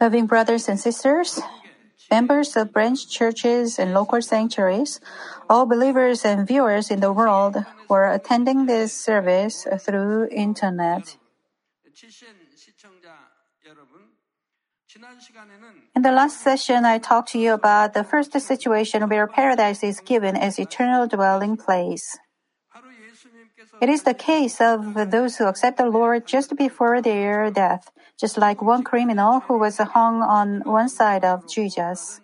Loving 0.00 0.26
brothers 0.26 0.68
and 0.68 0.80
sisters, 0.80 1.40
members 2.10 2.56
of 2.56 2.72
branch 2.72 3.08
churches 3.08 3.78
and 3.78 3.92
local 3.92 4.22
sanctuaries, 4.22 5.00
all 5.48 5.66
believers 5.66 6.24
and 6.24 6.46
viewers 6.46 6.90
in 6.90 7.00
the 7.00 7.12
world 7.12 7.56
who 7.88 7.94
are 7.94 8.12
attending 8.12 8.66
this 8.66 8.92
service 8.92 9.66
through 9.80 10.28
internet. 10.30 11.16
In 15.94 16.02
the 16.02 16.12
last 16.12 16.40
session, 16.40 16.84
I 16.84 16.98
talked 16.98 17.32
to 17.32 17.38
you 17.38 17.52
about 17.52 17.92
the 17.92 18.04
first 18.04 18.32
situation 18.40 19.08
where 19.08 19.26
paradise 19.26 19.82
is 19.82 20.00
given 20.00 20.36
as 20.36 20.58
eternal 20.58 21.06
dwelling 21.06 21.56
place. 21.56 22.16
It 23.80 23.88
is 23.88 24.04
the 24.04 24.14
case 24.14 24.60
of 24.60 25.10
those 25.10 25.36
who 25.36 25.44
accept 25.46 25.76
the 25.76 25.86
Lord 25.86 26.26
just 26.26 26.56
before 26.56 27.02
their 27.02 27.50
death, 27.50 27.90
just 28.18 28.38
like 28.38 28.62
one 28.62 28.82
criminal 28.82 29.40
who 29.40 29.58
was 29.58 29.78
hung 29.78 30.22
on 30.22 30.62
one 30.64 30.88
side 30.88 31.24
of 31.24 31.46
Jesus. 31.48 32.20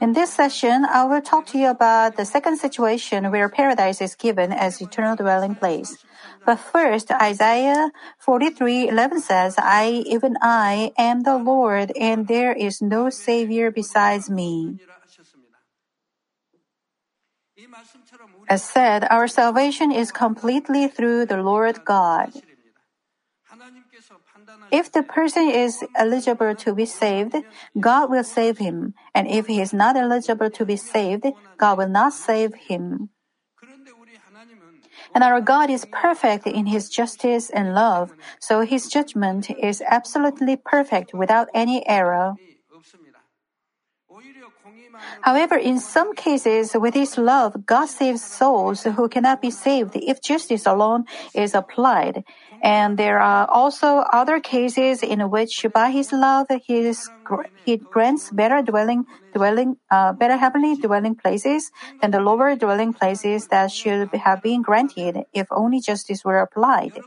In 0.00 0.12
this 0.12 0.32
session, 0.32 0.84
I 0.84 1.04
will 1.04 1.20
talk 1.20 1.46
to 1.46 1.58
you 1.58 1.68
about 1.68 2.16
the 2.16 2.24
second 2.24 2.56
situation 2.58 3.30
where 3.30 3.48
paradise 3.48 4.00
is 4.00 4.14
given 4.14 4.52
as 4.52 4.80
eternal 4.80 5.16
dwelling 5.16 5.54
place. 5.54 5.98
But 6.46 6.56
first, 6.56 7.10
Isaiah 7.12 7.92
43:11 8.18 9.20
says, 9.20 9.56
"I, 9.58 10.04
even 10.06 10.36
I, 10.40 10.92
am 10.96 11.22
the 11.22 11.36
Lord, 11.36 11.92
and 12.00 12.28
there 12.28 12.52
is 12.52 12.80
no 12.80 13.10
savior 13.10 13.70
besides 13.70 14.30
me." 14.30 14.80
As 18.48 18.62
said, 18.64 19.06
our 19.10 19.28
salvation 19.28 19.92
is 19.92 20.12
completely 20.12 20.88
through 20.88 21.26
the 21.26 21.40
Lord 21.40 21.84
God. 21.84 22.32
If 24.70 24.90
the 24.90 25.02
person 25.02 25.48
is 25.48 25.84
eligible 25.94 26.54
to 26.54 26.74
be 26.74 26.86
saved, 26.86 27.36
God 27.78 28.10
will 28.10 28.24
save 28.24 28.58
him. 28.58 28.94
And 29.14 29.28
if 29.28 29.46
he 29.46 29.60
is 29.60 29.72
not 29.72 29.96
eligible 29.96 30.50
to 30.50 30.64
be 30.64 30.76
saved, 30.76 31.26
God 31.58 31.78
will 31.78 31.88
not 31.88 32.12
save 32.12 32.54
him. 32.54 33.10
And 35.14 35.22
our 35.22 35.40
God 35.40 35.70
is 35.70 35.84
perfect 35.84 36.46
in 36.46 36.66
his 36.66 36.88
justice 36.88 37.50
and 37.50 37.74
love, 37.74 38.12
so 38.40 38.62
his 38.62 38.88
judgment 38.88 39.48
is 39.50 39.82
absolutely 39.86 40.56
perfect 40.56 41.14
without 41.14 41.48
any 41.54 41.86
error. 41.88 42.34
However, 45.22 45.56
in 45.56 45.80
some 45.80 46.14
cases, 46.14 46.72
with 46.74 46.94
His 46.94 47.16
love, 47.16 47.66
God 47.66 47.86
saves 47.86 48.22
souls 48.22 48.82
who 48.82 49.08
cannot 49.08 49.40
be 49.40 49.50
saved 49.50 49.96
if 49.96 50.22
justice 50.22 50.66
alone 50.66 51.04
is 51.34 51.54
applied. 51.54 52.24
And 52.62 52.98
there 52.98 53.18
are 53.20 53.46
also 53.50 54.04
other 54.12 54.40
cases 54.40 55.02
in 55.02 55.30
which, 55.30 55.66
by 55.72 55.90
His 55.90 56.12
love, 56.12 56.46
He, 56.66 56.92
he 57.64 57.76
grants 57.76 58.30
better 58.30 58.62
dwelling, 58.62 59.04
dwelling, 59.34 59.76
uh, 59.90 60.12
better 60.12 60.36
heavenly 60.36 60.76
dwelling 60.76 61.14
places 61.16 61.70
than 62.00 62.10
the 62.10 62.20
lower 62.20 62.54
dwelling 62.56 62.92
places 62.92 63.48
that 63.48 63.70
should 63.70 64.10
have 64.14 64.42
been 64.42 64.62
granted 64.62 65.24
if 65.32 65.46
only 65.50 65.80
justice 65.80 66.24
were 66.24 66.38
applied. 66.38 67.02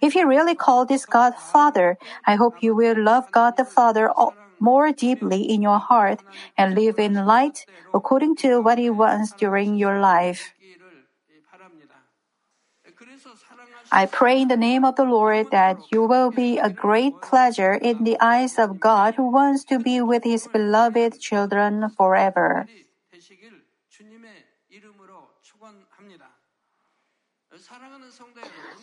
If 0.00 0.14
you 0.14 0.28
really 0.28 0.54
call 0.54 0.86
this 0.86 1.06
God 1.06 1.34
Father, 1.36 1.96
I 2.26 2.36
hope 2.36 2.62
you 2.62 2.74
will 2.74 2.96
love 3.02 3.24
God 3.32 3.54
the 3.56 3.64
Father 3.64 4.10
more 4.60 4.92
deeply 4.92 5.42
in 5.42 5.62
your 5.62 5.78
heart 5.78 6.22
and 6.56 6.74
live 6.74 6.98
in 6.98 7.14
light 7.26 7.66
according 7.94 8.36
to 8.36 8.60
what 8.60 8.78
He 8.78 8.90
wants 8.90 9.32
during 9.32 9.76
your 9.76 10.00
life. 10.00 10.54
I 13.90 14.06
pray 14.06 14.42
in 14.42 14.48
the 14.48 14.56
name 14.56 14.84
of 14.84 14.96
the 14.96 15.04
Lord 15.04 15.50
that 15.50 15.78
you 15.90 16.02
will 16.04 16.30
be 16.30 16.58
a 16.58 16.68
great 16.68 17.20
pleasure 17.22 17.72
in 17.72 18.04
the 18.04 18.18
eyes 18.20 18.58
of 18.58 18.80
God 18.80 19.14
who 19.14 19.32
wants 19.32 19.64
to 19.64 19.78
be 19.78 20.00
with 20.02 20.24
His 20.24 20.46
beloved 20.46 21.18
children 21.20 21.88
forever. 21.96 22.68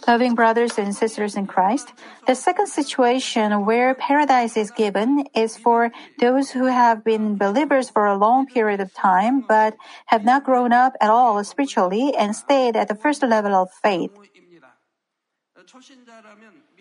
Loving 0.08 0.36
brothers 0.36 0.78
and 0.78 0.96
sisters 0.96 1.36
in 1.36 1.48
Christ, 1.48 1.94
the 2.28 2.36
second 2.36 2.68
situation 2.68 3.66
where 3.66 3.96
paradise 3.96 4.56
is 4.56 4.70
given 4.70 5.26
is 5.34 5.58
for 5.58 5.92
those 6.20 6.52
who 6.52 6.66
have 6.66 7.04
been 7.04 7.38
believers 7.38 7.90
for 7.90 8.06
a 8.06 8.18
long 8.18 8.46
period 8.46 8.80
of 8.80 8.94
time 8.94 9.42
but 9.42 9.76
have 10.08 10.24
not 10.24 10.44
grown 10.44 10.72
up 10.72 10.94
at 11.02 11.10
all 11.10 11.44
spiritually 11.44 12.14
and 12.16 12.36
stayed 12.36 12.76
at 12.76 12.88
the 12.88 12.96
first 12.96 13.24
level 13.24 13.56
of 13.56 13.72
faith. 13.72 14.12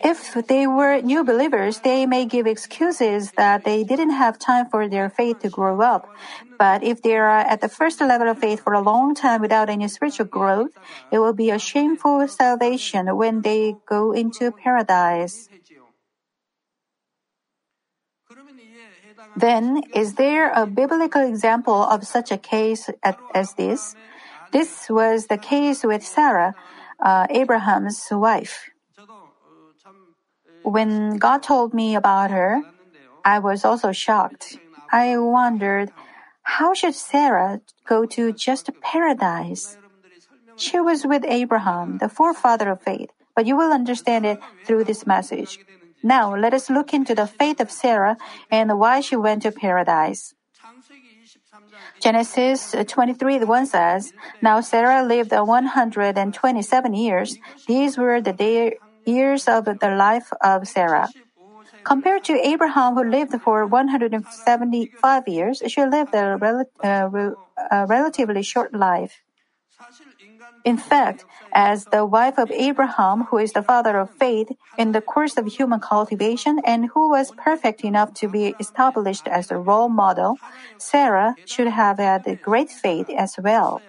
If 0.03 0.33
they 0.47 0.67
were 0.67 1.01
new 1.01 1.23
believers, 1.23 1.79
they 1.79 2.05
may 2.05 2.25
give 2.25 2.45
excuses 2.45 3.31
that 3.37 3.63
they 3.63 3.83
didn't 3.83 4.11
have 4.11 4.37
time 4.37 4.67
for 4.69 4.87
their 4.87 5.09
faith 5.09 5.39
to 5.39 5.49
grow 5.49 5.81
up. 5.81 6.13
But 6.59 6.83
if 6.83 7.01
they 7.01 7.15
are 7.15 7.29
at 7.39 7.61
the 7.61 7.69
first 7.69 8.01
level 8.01 8.29
of 8.29 8.39
faith 8.39 8.61
for 8.61 8.73
a 8.73 8.81
long 8.81 9.15
time 9.15 9.41
without 9.41 9.69
any 9.69 9.87
spiritual 9.87 10.25
growth, 10.25 10.71
it 11.11 11.19
will 11.19 11.33
be 11.33 11.49
a 11.49 11.59
shameful 11.59 12.27
salvation 12.27 13.15
when 13.15 13.41
they 13.41 13.75
go 13.87 14.11
into 14.11 14.51
paradise. 14.51 15.49
Then, 19.35 19.83
is 19.93 20.15
there 20.15 20.51
a 20.51 20.65
biblical 20.65 21.21
example 21.27 21.83
of 21.83 22.05
such 22.05 22.31
a 22.31 22.37
case 22.37 22.89
as 23.33 23.53
this? 23.55 23.95
This 24.51 24.87
was 24.89 25.27
the 25.27 25.37
case 25.37 25.83
with 25.83 26.05
Sarah, 26.05 26.55
uh, 27.03 27.27
Abraham's 27.29 28.07
wife. 28.11 28.69
When 30.65 31.17
God 31.17 31.43
told 31.43 31.75
me 31.75 31.93
about 31.95 32.31
her, 32.31 32.63
I 33.23 33.37
was 33.37 33.63
also 33.63 33.91
shocked. 33.91 34.57
I 34.91 35.15
wondered, 35.15 35.91
how 36.41 36.73
should 36.73 36.95
Sarah 36.95 37.61
go 37.87 38.07
to 38.07 38.33
just 38.33 38.71
paradise? 38.81 39.77
She 40.57 40.79
was 40.79 41.05
with 41.05 41.23
Abraham, 41.27 41.99
the 41.99 42.09
forefather 42.09 42.71
of 42.71 42.81
faith, 42.81 43.11
but 43.35 43.45
you 43.45 43.55
will 43.55 43.71
understand 43.71 44.25
it 44.25 44.39
through 44.65 44.85
this 44.85 45.05
message. 45.05 45.59
Now, 46.01 46.35
let 46.35 46.51
us 46.51 46.71
look 46.71 46.95
into 46.95 47.13
the 47.13 47.27
faith 47.27 47.59
of 47.59 47.69
Sarah 47.69 48.17
and 48.49 48.79
why 48.79 49.01
she 49.01 49.15
went 49.15 49.43
to 49.43 49.51
paradise. 49.51 50.33
Genesis 52.01 52.75
23 52.87 53.39
1 53.39 53.65
says, 53.67 54.13
Now 54.41 54.61
Sarah 54.61 55.03
lived 55.03 55.31
127 55.31 56.93
years. 56.93 57.37
These 57.67 57.97
were 57.97 58.21
the 58.21 58.33
day, 58.33 58.77
years 59.05 59.47
of 59.47 59.65
the 59.65 59.95
life 59.95 60.31
of 60.41 60.67
Sarah. 60.67 61.09
Compared 61.83 62.23
to 62.25 62.33
Abraham, 62.33 62.95
who 62.95 63.03
lived 63.03 63.33
for 63.43 63.65
175 63.67 65.27
years, 65.27 65.61
she 65.67 65.85
lived 65.85 66.13
a, 66.15 66.37
rel- 66.37 66.65
uh, 66.83 67.09
a 67.71 67.85
relatively 67.87 68.41
short 68.43 68.73
life. 68.73 69.21
In 70.63 70.77
fact, 70.77 71.25
as 71.53 71.87
the 71.87 72.05
wife 72.05 72.37
of 72.39 72.51
Abraham, 72.51 73.25
who 73.29 73.37
is 73.37 73.53
the 73.53 73.61
father 73.61 73.99
of 73.99 74.09
faith, 74.11 74.49
in 74.77 74.91
the 74.91 75.01
course 75.01 75.37
of 75.37 75.45
human 75.45 75.79
cultivation 75.79 76.59
and 76.65 76.89
who 76.93 77.09
was 77.09 77.31
perfect 77.37 77.83
enough 77.83 78.13
to 78.15 78.27
be 78.27 78.55
established 78.59 79.27
as 79.27 79.51
a 79.51 79.57
role 79.57 79.89
model, 79.89 80.39
Sarah 80.77 81.37
should 81.45 81.67
have 81.67 81.99
had 81.99 82.23
great 82.41 82.71
faith 82.71 83.09
as 83.15 83.35
well. 83.37 83.83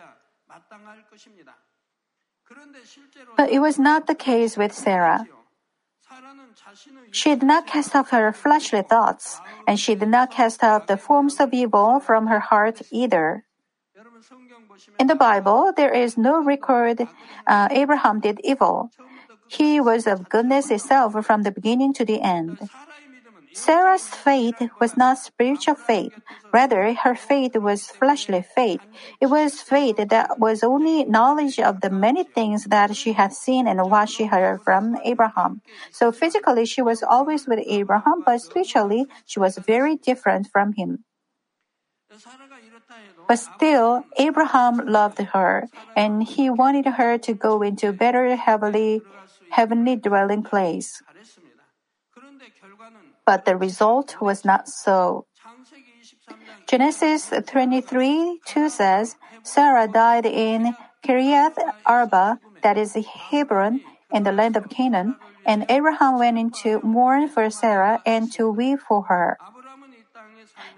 But 3.37 3.51
it 3.51 3.61
was 3.61 3.79
not 3.79 4.07
the 4.07 4.15
case 4.15 4.57
with 4.57 4.73
Sarah. 4.73 5.27
She 7.11 7.31
did 7.31 7.43
not 7.43 7.67
cast 7.67 7.95
off 7.95 8.11
her 8.11 8.33
fleshly 8.33 8.83
thoughts, 8.83 9.41
and 9.67 9.79
she 9.79 9.95
did 9.95 10.09
not 10.09 10.31
cast 10.31 10.63
off 10.65 10.87
the 10.87 10.97
forms 10.97 11.41
of 11.41 11.53
evil 11.53 12.01
from 12.01 12.27
her 12.27 12.41
heart 12.41 12.83
either. 12.91 13.45
In 14.99 15.07
the 15.07 15.15
Bible, 15.15 15.73
there 15.75 15.93
is 15.93 16.19
no 16.19 16.43
record 16.43 17.09
uh, 17.47 17.69
Abraham 17.71 18.21
did 18.21 18.41
evil. 18.45 18.91
He 19.49 19.81
was 19.81 20.07
of 20.07 20.29
goodness 20.29 20.71
itself 20.71 21.15
from 21.25 21.43
the 21.43 21.53
beginning 21.53 21.95
to 21.95 22.05
the 22.05 22.21
end. 22.21 22.59
Sarah's 23.57 24.05
faith 24.07 24.61
was 24.79 24.99
not 24.99 25.17
spiritual 25.17 25.75
faith. 25.75 26.13
Rather, 26.53 26.93
her 26.93 27.15
faith 27.15 27.57
was 27.57 27.87
fleshly 27.89 28.45
faith. 28.45 28.83
It 29.19 29.27
was 29.27 29.63
faith 29.63 29.97
that 29.97 30.39
was 30.39 30.63
only 30.63 31.05
knowledge 31.05 31.59
of 31.59 31.81
the 31.81 31.89
many 31.89 32.23
things 32.23 32.65
that 32.65 32.95
she 32.95 33.15
had 33.15 33.33
seen 33.33 33.67
and 33.67 33.81
what 33.91 34.11
she 34.11 34.27
heard 34.27 34.61
from 34.63 34.97
Abraham. 35.03 35.63
So 35.91 36.13
physically, 36.13 36.67
she 36.67 36.83
was 36.83 37.03
always 37.03 37.49
with 37.49 37.65
Abraham, 37.67 38.23
but 38.27 38.43
spiritually, 38.43 39.07
she 39.25 39.41
was 39.41 39.57
very 39.57 39.97
different 39.97 40.49
from 40.53 40.75
him. 40.75 41.05
But 43.27 43.39
still, 43.41 44.05
Abraham 44.19 44.85
loved 44.85 45.19
her, 45.33 45.69
and 45.97 46.23
he 46.23 46.51
wanted 46.51 46.87
her 47.01 47.17
to 47.19 47.33
go 47.33 47.63
into 47.63 47.93
better 47.93 48.37
heavenly, 48.37 49.01
heavenly 49.51 49.97
dwelling 49.97 50.45
place. 50.45 51.03
But 53.27 53.45
the 53.45 53.57
result 53.57 54.17
was 54.21 54.45
not 54.45 54.69
so. 54.69 55.27
Genesis 56.67 57.33
23 57.47 58.41
2 58.47 58.69
says, 58.71 59.17
Sarah 59.43 59.89
died 59.89 60.27
in 60.27 60.75
Kiriath 61.05 61.59
Arba, 61.85 62.39
that 62.63 62.79
is 62.79 62.95
Hebron, 62.95 63.81
in 64.13 64.23
the 64.23 64.33
land 64.33 64.57
of 64.57 64.69
Canaan, 64.69 65.17
and 65.45 65.67
Abraham 65.69 66.19
went 66.19 66.39
in 66.39 66.51
to 66.63 66.81
mourn 66.83 67.29
for 67.29 67.51
Sarah 67.51 68.01
and 68.07 68.33
to 68.33 68.51
weep 68.51 68.81
for 68.81 69.03
her. 69.11 69.39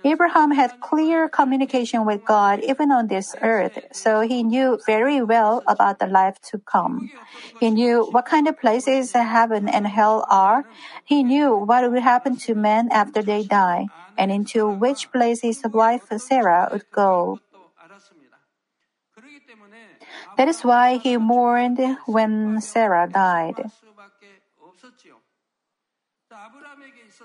Abraham 0.04 0.52
had 0.52 0.80
clear 0.80 1.28
communication 1.28 2.04
with 2.04 2.24
God 2.24 2.60
even 2.62 2.90
on 2.90 3.08
this 3.08 3.34
earth, 3.42 3.78
so 3.92 4.20
he 4.20 4.42
knew 4.42 4.78
very 4.86 5.22
well 5.22 5.62
about 5.66 5.98
the 5.98 6.06
life 6.06 6.40
to 6.50 6.58
come. 6.58 7.10
He 7.58 7.70
knew 7.70 8.06
what 8.10 8.26
kind 8.26 8.48
of 8.48 8.58
places 8.58 9.12
heaven 9.12 9.68
and 9.68 9.86
hell 9.86 10.26
are. 10.30 10.64
He 11.04 11.22
knew 11.22 11.56
what 11.56 11.90
would 11.90 12.02
happen 12.02 12.36
to 12.46 12.54
men 12.54 12.88
after 12.92 13.22
they 13.22 13.42
die, 13.42 13.86
and 14.16 14.30
into 14.30 14.68
which 14.68 15.10
place 15.10 15.42
his 15.42 15.62
wife 15.64 16.06
Sarah 16.16 16.68
would 16.72 16.90
go. 16.92 17.40
That 20.36 20.48
is 20.48 20.62
why 20.62 20.96
he 20.98 21.16
mourned 21.16 21.80
when 22.06 22.60
Sarah 22.60 23.08
died. 23.10 23.70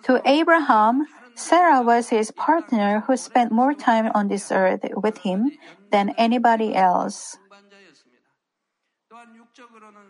To 0.04 0.22
Abraham, 0.26 1.08
Sarah 1.36 1.82
was 1.82 2.10
his 2.10 2.32
partner 2.32 3.04
who 3.06 3.18
spent 3.18 3.52
more 3.52 3.74
time 3.74 4.12
on 4.16 4.28
this 4.28 4.52
earth 4.52 4.86
with 4.96 5.20
him 5.20 5.52
than 5.92 6.16
anybody 6.18 6.76
else. 6.76 7.38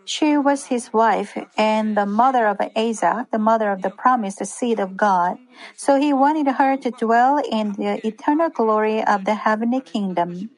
She 0.04 0.36
was 0.36 0.66
his 0.66 0.92
wife 0.92 1.36
and 1.56 1.96
the 1.96 2.06
mother 2.06 2.46
of 2.46 2.60
Isaac, 2.76 3.30
the 3.30 3.38
mother 3.38 3.70
of 3.70 3.82
the 3.82 3.90
promised 3.90 4.44
seed 4.46 4.78
of 4.78 4.96
God. 4.96 5.38
So 5.76 5.96
he 5.96 6.12
wanted 6.12 6.48
her 6.54 6.76
to 6.76 6.90
dwell 6.90 7.38
in 7.38 7.72
the 7.72 8.00
eternal 8.06 8.48
glory 8.48 9.04
of 9.04 9.24
the 9.24 9.34
heavenly 9.34 9.80
kingdom. 9.80 10.50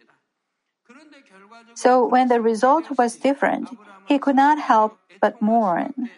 So 1.75 2.07
when 2.07 2.29
the 2.29 2.41
result 2.41 2.97
was 2.99 3.17
different, 3.17 3.71
he 4.07 4.19
could 4.19 4.37
not 4.37 4.59
help 4.59 4.99
but 5.21 5.41
mourn. 5.41 6.11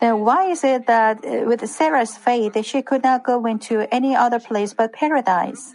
Then 0.00 0.20
why 0.20 0.46
is 0.50 0.64
it 0.64 0.86
that 0.86 1.24
uh, 1.24 1.44
with 1.46 1.68
Sarah's 1.68 2.16
faith, 2.16 2.56
she 2.64 2.82
could 2.82 3.02
not 3.02 3.22
go 3.22 3.44
into 3.46 3.86
any 3.92 4.16
other 4.16 4.40
place 4.40 4.72
but 4.72 4.92
paradise? 4.92 5.74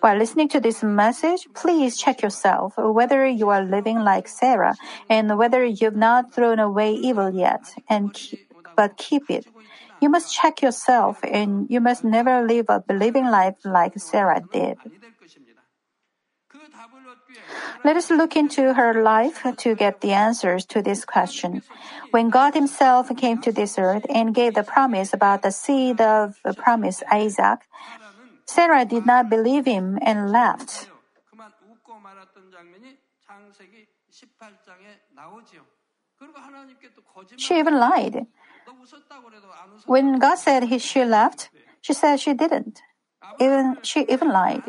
While 0.00 0.16
listening 0.16 0.48
to 0.50 0.60
this 0.60 0.82
message, 0.82 1.46
please 1.54 1.98
check 1.98 2.22
yourself 2.22 2.74
whether 2.78 3.26
you 3.26 3.50
are 3.50 3.62
living 3.62 3.98
like 3.98 4.28
Sarah 4.28 4.74
and 5.10 5.36
whether 5.36 5.62
you've 5.64 5.96
not 5.96 6.32
thrown 6.32 6.58
away 6.58 6.94
evil 6.94 7.28
yet, 7.34 7.74
and 7.88 8.14
keep, 8.14 8.40
but 8.76 8.96
keep 8.96 9.28
it. 9.28 9.46
You 10.00 10.08
must 10.08 10.34
check 10.34 10.62
yourself 10.62 11.18
and 11.22 11.66
you 11.68 11.80
must 11.80 12.02
never 12.02 12.46
live 12.46 12.66
a 12.70 12.80
believing 12.80 13.26
life 13.26 13.56
like 13.64 13.98
Sarah 13.98 14.40
did. 14.40 14.78
Let 17.84 17.96
us 17.96 18.10
look 18.10 18.36
into 18.36 18.74
her 18.74 19.02
life 19.02 19.42
to 19.64 19.74
get 19.74 20.00
the 20.00 20.12
answers 20.12 20.66
to 20.66 20.82
this 20.82 21.04
question. 21.04 21.62
When 22.10 22.28
God 22.28 22.54
Himself 22.54 23.08
came 23.16 23.40
to 23.42 23.52
this 23.52 23.78
earth 23.78 24.04
and 24.08 24.34
gave 24.34 24.54
the 24.54 24.62
promise 24.62 25.12
about 25.12 25.42
the 25.42 25.50
seed 25.50 26.00
of 26.00 26.36
the 26.44 26.54
promise 26.54 27.02
Isaac, 27.10 27.60
Sarah 28.46 28.84
did 28.84 29.06
not 29.06 29.30
believe 29.30 29.64
him 29.64 29.98
and 30.02 30.32
laughed. 30.32 30.90
She 37.36 37.58
even 37.58 37.78
lied. 37.78 38.26
When 39.86 40.18
God 40.18 40.34
said 40.36 40.64
he, 40.64 40.78
she 40.78 41.04
laughed, 41.04 41.50
she 41.80 41.94
said 41.94 42.18
she 42.18 42.34
didn't. 42.34 42.82
Even 43.38 43.78
she 43.82 44.04
even 44.08 44.28
lied. 44.28 44.64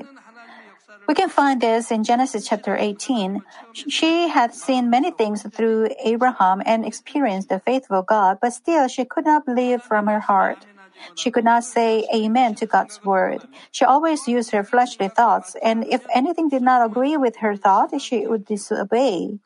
We 1.07 1.13
can 1.15 1.29
find 1.29 1.59
this 1.59 1.91
in 1.91 2.03
Genesis 2.03 2.47
chapter 2.47 2.75
18. 2.75 3.43
She 3.73 4.29
had 4.29 4.53
seen 4.53 4.89
many 4.89 5.11
things 5.11 5.43
through 5.43 5.89
Abraham 6.03 6.61
and 6.65 6.85
experienced 6.85 7.49
the 7.49 7.59
faithful 7.59 8.01
God, 8.01 8.37
but 8.41 8.53
still 8.53 8.87
she 8.87 9.03
could 9.05 9.25
not 9.25 9.45
believe 9.45 9.83
from 9.83 10.07
her 10.07 10.19
heart. 10.21 10.67
She 11.15 11.31
could 11.31 11.43
not 11.43 11.63
say 11.63 12.07
amen 12.13 12.55
to 12.55 12.65
God's 12.65 13.03
word. 13.03 13.47
She 13.71 13.83
always 13.83 14.27
used 14.27 14.51
her 14.51 14.63
fleshly 14.63 15.09
thoughts, 15.09 15.55
and 15.61 15.85
if 15.85 16.05
anything 16.13 16.47
did 16.47 16.61
not 16.61 16.85
agree 16.85 17.17
with 17.17 17.37
her 17.37 17.55
thought, 17.55 17.99
she 17.99 18.27
would 18.27 18.45
disobey. 18.45 19.39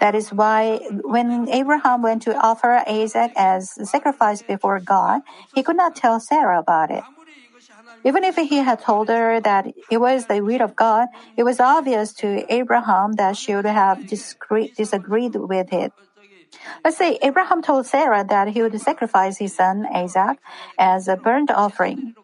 That 0.00 0.14
is 0.14 0.30
why 0.32 0.80
when 1.04 1.48
Abraham 1.48 2.02
went 2.02 2.22
to 2.22 2.36
offer 2.36 2.82
Isaac 2.86 3.32
as 3.36 3.70
sacrifice 3.88 4.42
before 4.42 4.80
God, 4.80 5.22
he 5.54 5.62
could 5.62 5.76
not 5.76 5.96
tell 5.96 6.20
Sarah 6.20 6.58
about 6.58 6.90
it. 6.90 7.04
Even 8.06 8.22
if 8.22 8.36
he 8.36 8.58
had 8.58 8.78
told 8.78 9.08
her 9.08 9.40
that 9.40 9.66
it 9.90 9.98
was 9.98 10.26
the 10.26 10.40
will 10.40 10.62
of 10.62 10.76
God, 10.76 11.08
it 11.36 11.42
was 11.42 11.58
obvious 11.58 12.12
to 12.22 12.46
Abraham 12.48 13.14
that 13.18 13.36
she 13.36 13.52
would 13.52 13.66
have 13.66 14.06
disagreed 14.06 15.34
with 15.34 15.72
it. 15.72 15.92
Let's 16.84 16.96
say 16.96 17.18
Abraham 17.20 17.62
told 17.62 17.84
Sarah 17.86 18.22
that 18.22 18.54
he 18.54 18.62
would 18.62 18.80
sacrifice 18.80 19.38
his 19.38 19.56
son 19.56 19.86
Isaac 19.92 20.38
as 20.78 21.08
a 21.08 21.16
burnt 21.16 21.50
offering. 21.50 22.14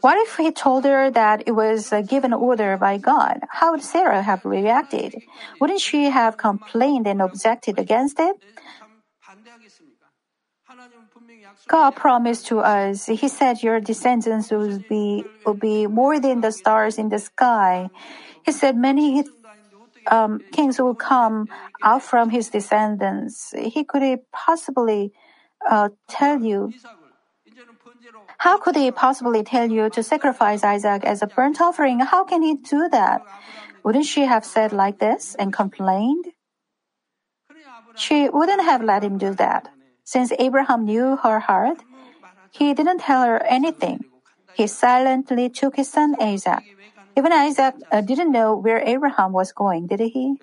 What 0.00 0.16
if 0.24 0.36
he 0.36 0.50
told 0.52 0.84
her 0.84 1.10
that 1.10 1.42
it 1.46 1.52
was 1.52 1.92
a 1.92 2.02
given 2.02 2.32
order 2.32 2.76
by 2.78 2.96
God? 2.96 3.40
How 3.50 3.72
would 3.72 3.82
Sarah 3.82 4.22
have 4.22 4.44
reacted? 4.44 5.20
Wouldn't 5.60 5.80
she 5.80 6.04
have 6.04 6.36
complained 6.36 7.06
and 7.06 7.20
objected 7.20 7.78
against 7.78 8.20
it? 8.20 8.36
God 11.68 11.96
promised 11.96 12.46
to 12.48 12.60
us, 12.60 13.06
He 13.06 13.28
said 13.28 13.62
your 13.62 13.80
descendants 13.80 14.50
will 14.50 14.78
be, 14.88 15.24
will 15.44 15.54
be 15.54 15.86
more 15.86 16.20
than 16.20 16.40
the 16.40 16.52
stars 16.52 16.98
in 16.98 17.08
the 17.08 17.18
sky. 17.18 17.88
He 18.44 18.52
said 18.52 18.76
many 18.76 19.24
um, 20.10 20.40
kings 20.52 20.80
will 20.80 20.94
come 20.94 21.48
out 21.82 22.02
from 22.02 22.30
his 22.30 22.48
descendants. 22.48 23.52
He 23.58 23.84
could 23.84 24.20
possibly 24.32 25.12
uh, 25.68 25.90
tell 26.08 26.40
you, 26.40 26.72
how 28.38 28.58
could 28.58 28.76
he 28.76 28.90
possibly 28.90 29.42
tell 29.42 29.70
you 29.70 29.90
to 29.90 30.02
sacrifice 30.02 30.62
Isaac 30.62 31.04
as 31.04 31.22
a 31.22 31.26
burnt 31.26 31.60
offering? 31.60 32.00
How 32.00 32.24
can 32.24 32.42
he 32.42 32.54
do 32.54 32.88
that? 32.90 33.22
Wouldn't 33.82 34.06
she 34.06 34.22
have 34.22 34.44
said 34.44 34.72
like 34.72 34.98
this 34.98 35.34
and 35.38 35.52
complained? 35.52 36.26
She 37.96 38.28
wouldn't 38.28 38.62
have 38.62 38.82
let 38.82 39.02
him 39.02 39.18
do 39.18 39.34
that. 39.34 39.68
Since 40.06 40.30
Abraham 40.38 40.84
knew 40.84 41.16
her 41.16 41.40
heart, 41.40 41.82
he 42.52 42.72
didn't 42.74 43.00
tell 43.00 43.26
her 43.26 43.42
anything. 43.42 44.04
He 44.54 44.68
silently 44.68 45.50
took 45.50 45.74
his 45.74 45.90
son 45.90 46.14
Isaac. 46.22 46.62
Even 47.18 47.32
Isaac 47.32 47.74
uh, 47.90 48.02
didn't 48.02 48.30
know 48.30 48.54
where 48.54 48.78
Abraham 48.86 49.32
was 49.32 49.50
going, 49.50 49.88
did 49.88 49.98
he? 49.98 50.38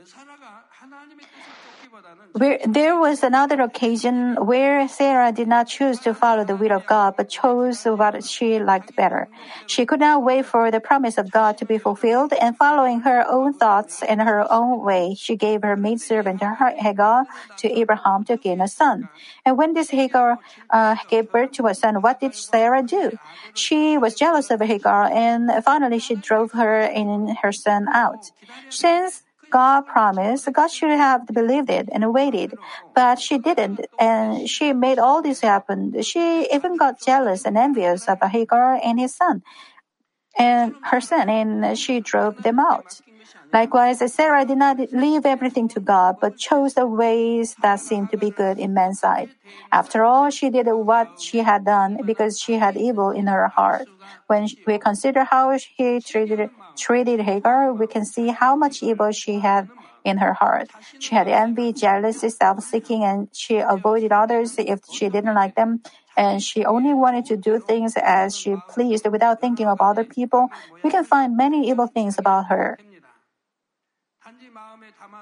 Where, 2.34 2.58
there 2.66 2.98
was 2.98 3.22
another 3.22 3.62
occasion 3.62 4.36
where 4.44 4.88
Sarah 4.88 5.32
did 5.32 5.48
not 5.48 5.68
choose 5.68 6.00
to 6.00 6.16
follow 6.16 6.44
the 6.44 6.56
will 6.56 6.72
of 6.72 6.88
God, 6.88 7.14
but 7.16 7.30
chose 7.30 7.84
what 7.84 8.24
she 8.24 8.58
liked 8.58 8.96
better. 8.96 9.30
She 9.68 9.86
could 9.86 10.00
not 10.00 10.24
wait 10.24 10.48
for 10.48 10.72
the 10.72 10.80
promise 10.80 11.20
of 11.20 11.30
God 11.30 11.60
to 11.60 11.66
be 11.66 11.78
fulfilled, 11.78 12.34
and 12.34 12.58
following 12.58 13.02
her 13.02 13.24
own 13.30 13.54
thoughts 13.54 14.02
and 14.02 14.20
her 14.20 14.52
own 14.52 14.84
way, 14.84 15.16
she 15.16 15.36
gave 15.36 15.62
her 15.62 15.76
maidservant 15.76 16.42
Hagar 16.42 17.26
to 17.58 17.72
Abraham 17.72 18.24
to 18.24 18.38
gain 18.38 18.62
a 18.62 18.68
son. 18.68 19.10
And 19.46 19.56
when 19.56 19.74
this 19.74 19.92
Hagar 19.92 20.40
uh, 20.72 20.96
gave 21.08 21.32
birth 21.32 21.52
to 21.54 21.68
a 21.68 21.76
son, 21.76 22.02
what 22.02 22.20
did 22.20 22.34
Sarah 22.34 22.82
do? 22.82 23.20
She 23.54 23.96
was 24.00 24.16
jealous 24.16 24.50
of 24.50 24.60
Hagar, 24.60 25.12
and 25.14 25.64
finally 25.64 26.00
she 26.00 26.16
drove 26.16 26.54
her 26.54 26.80
and 26.82 27.38
her 27.44 27.52
son 27.52 27.86
out. 27.94 28.32
Since 28.70 29.22
God 29.54 29.86
promised, 29.86 30.52
God 30.52 30.72
should 30.72 30.90
have 30.90 31.28
believed 31.28 31.70
it 31.70 31.88
and 31.94 32.12
waited. 32.12 32.56
But 32.96 33.20
she 33.20 33.38
didn't, 33.38 33.82
and 34.00 34.50
she 34.50 34.74
made 34.74 34.98
all 34.98 35.22
this 35.22 35.42
happen. 35.42 36.02
She 36.02 36.50
even 36.52 36.76
got 36.76 37.00
jealous 37.00 37.46
and 37.46 37.56
envious 37.56 38.08
of 38.10 38.18
Hagar 38.24 38.80
and 38.84 39.00
his 39.00 39.16
son, 39.16 39.44
and 40.38 40.74
her 40.90 41.00
son, 41.00 41.30
and 41.30 41.78
she 41.78 42.00
drove 42.02 42.36
them 42.42 42.60
out. 42.60 42.90
Likewise, 43.54 44.02
Sarah 44.12 44.46
did 44.46 44.58
not 44.58 44.78
leave 44.92 45.28
everything 45.28 45.68
to 45.70 45.80
God, 45.80 46.16
but 46.20 46.38
chose 46.38 46.74
the 46.74 46.88
ways 46.88 47.56
that 47.62 47.80
seemed 47.80 48.10
to 48.10 48.18
be 48.18 48.32
good 48.32 48.58
in 48.58 48.74
man's 48.74 49.00
sight. 49.02 49.30
After 49.72 50.04
all, 50.04 50.32
she 50.32 50.50
did 50.50 50.66
what 50.66 51.10
she 51.20 51.40
had 51.40 51.64
done 51.64 52.00
because 52.04 52.40
she 52.40 52.54
had 52.54 52.76
evil 52.76 53.12
in 53.12 53.28
her 53.28 53.48
heart. 53.50 53.88
When 54.26 54.48
we 54.66 54.80
consider 54.80 55.24
how 55.24 55.56
she 55.58 56.00
treated, 56.02 56.50
treated 56.78 57.22
Hagar, 57.22 57.74
we 57.74 57.88
can 57.88 58.06
see 58.06 58.28
how 58.30 58.56
much 58.56 58.84
evil 58.84 59.12
she 59.12 59.40
had 59.40 59.70
in 60.04 60.18
her 60.18 60.34
heart. 60.34 60.70
She 61.00 61.16
had 61.16 61.28
envy, 61.28 61.74
jealousy, 61.74 62.30
self-seeking, 62.30 63.04
and 63.04 63.30
she 63.32 63.58
avoided 63.58 64.12
others 64.12 64.56
if 64.58 64.82
she 64.92 65.10
didn't 65.10 65.36
like 65.36 65.56
them. 65.56 65.82
And 66.16 66.44
she 66.44 66.66
only 66.66 66.94
wanted 66.94 67.26
to 67.28 67.38
do 67.38 67.60
things 67.60 67.96
as 67.98 68.36
she 68.38 68.56
pleased 68.70 69.08
without 69.10 69.42
thinking 69.42 69.68
of 69.68 69.82
other 69.82 70.04
people. 70.04 70.50
We 70.84 70.92
can 70.92 71.04
find 71.04 71.36
many 71.36 71.70
evil 71.70 71.88
things 71.88 72.20
about 72.20 72.48
her. 72.48 72.78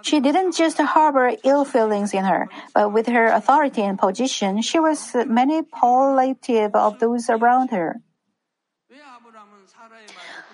She 0.03 0.19
didn't 0.19 0.53
just 0.55 0.77
harbor 0.77 1.31
ill 1.43 1.65
feelings 1.65 2.13
in 2.13 2.25
her, 2.25 2.49
but 2.73 2.91
with 2.93 3.07
her 3.07 3.27
authority 3.27 3.81
and 3.81 3.97
position, 3.97 4.61
she 4.61 4.79
was 4.79 5.15
manipulative 5.25 6.75
of 6.75 6.99
those 6.99 7.29
around 7.29 7.71
her. 7.71 8.01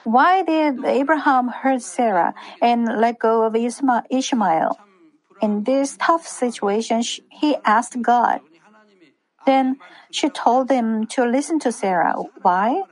Why 0.07 0.41
did 0.41 0.85
Abraham 0.85 1.49
hurt 1.49 1.81
Sarah 1.81 2.33
and 2.61 2.87
let 2.87 3.19
go 3.19 3.43
of 3.43 3.59
Ishmael? 3.59 4.79
In 5.41 5.63
this 5.67 5.97
tough 5.99 6.25
situation, 6.25 7.03
he 7.27 7.57
asked 7.65 8.01
God. 8.01 8.39
Then 9.45 9.83
she 10.09 10.29
told 10.29 10.71
him 10.71 11.07
to 11.07 11.27
listen 11.27 11.59
to 11.59 11.73
Sarah. 11.73 12.15
Why? 12.39 12.83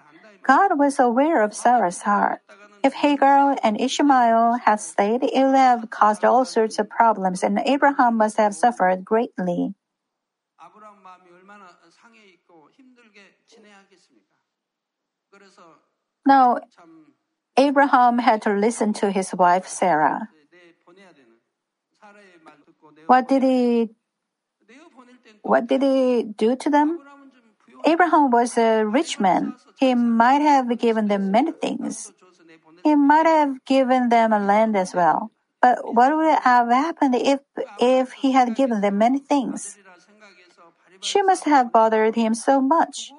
God 0.43 0.77
was 0.77 1.00
aware 1.00 1.41
of 1.41 1.55
Sarah's 1.55 2.01
heart. 2.01 2.43
If 2.84 2.91
Hagar 2.91 3.55
and 3.63 3.79
Ishmael 3.79 4.60
had 4.67 4.81
stayed, 4.81 5.24
it 5.24 5.39
would 5.39 5.55
have 5.55 5.89
caused 5.89 6.25
all 6.25 6.43
sorts 6.43 6.79
of 6.79 6.89
problems, 6.89 7.43
and 7.43 7.63
Abraham 7.63 8.17
must 8.17 8.36
have 8.36 8.53
suffered 8.53 9.05
greatly. 9.05 9.74
Now, 16.25 16.57
Abraham 17.57 18.19
had 18.19 18.41
to 18.43 18.53
listen 18.53 18.93
to 18.93 19.12
his 19.12 19.33
wife 19.33 19.67
Sarah. 19.67 20.29
What 23.07 23.27
did 23.27 23.43
he 23.43 23.89
what 25.41 25.67
did 25.67 25.81
he 25.81 26.24
do 26.24 26.55
to 26.55 26.69
them? 26.69 27.00
Abraham 27.85 28.31
was 28.31 28.57
a 28.57 28.83
rich 28.83 29.19
man. 29.19 29.53
He 29.77 29.93
might 29.93 30.41
have 30.41 30.67
given 30.77 31.07
them 31.07 31.31
many 31.31 31.51
things. 31.51 32.12
He 32.83 32.95
might 32.95 33.25
have 33.25 33.63
given 33.65 34.09
them 34.09 34.33
a 34.33 34.39
land 34.39 34.75
as 34.75 34.93
well. 34.93 35.31
But 35.62 35.81
what 35.81 36.15
would 36.15 36.39
have 36.39 36.69
happened 36.69 37.15
if 37.15 37.39
if 37.79 38.13
he 38.13 38.31
had 38.31 38.55
given 38.55 38.81
them 38.81 38.97
many 38.97 39.19
things? 39.19 39.77
She 41.01 41.21
must 41.21 41.45
have 41.45 41.71
bothered 41.71 42.15
him 42.15 42.33
so 42.33 42.62
much. 42.62 43.12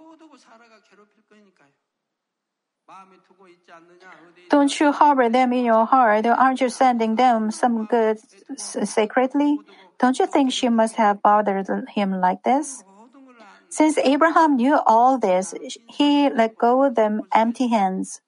Don't 4.49 4.78
you 4.78 4.93
harbor 4.93 5.28
them 5.28 5.52
in 5.52 5.64
your 5.64 5.87
heart? 5.87 6.26
Aren't 6.26 6.61
you 6.61 6.69
sending 6.69 7.16
them 7.16 7.50
some 7.50 7.87
good 7.87 8.19
secretly? 8.57 9.59
Don't 9.99 10.19
you 10.19 10.26
think 10.26 10.52
she 10.52 10.69
must 10.69 10.97
have 10.97 11.23
bothered 11.23 11.66
him 11.88 12.21
like 12.21 12.43
this? 12.45 12.85
Since 13.69 13.99
Abraham 13.99 14.57
knew 14.57 14.78
all 14.87 15.19
this, 15.19 15.52
he 15.88 16.31
let 16.31 16.57
go 16.57 16.85
of 16.85 16.95
them 16.95 17.23
empty 17.35 17.69
hands. 17.69 18.21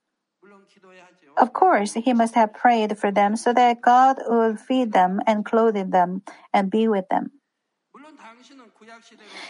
Of 1.37 1.53
course, 1.53 1.95
he 1.95 2.13
must 2.13 2.35
have 2.35 2.53
prayed 2.53 2.99
for 2.99 3.13
them 3.13 3.37
so 3.37 3.53
that 3.53 3.81
God 3.81 4.19
would 4.27 4.59
feed 4.59 4.93
them 4.93 5.21
and 5.25 5.45
clothe 5.45 5.79
them 5.93 6.23
and 6.53 6.71
be 6.71 6.89
with 6.89 7.09
them. 7.09 7.38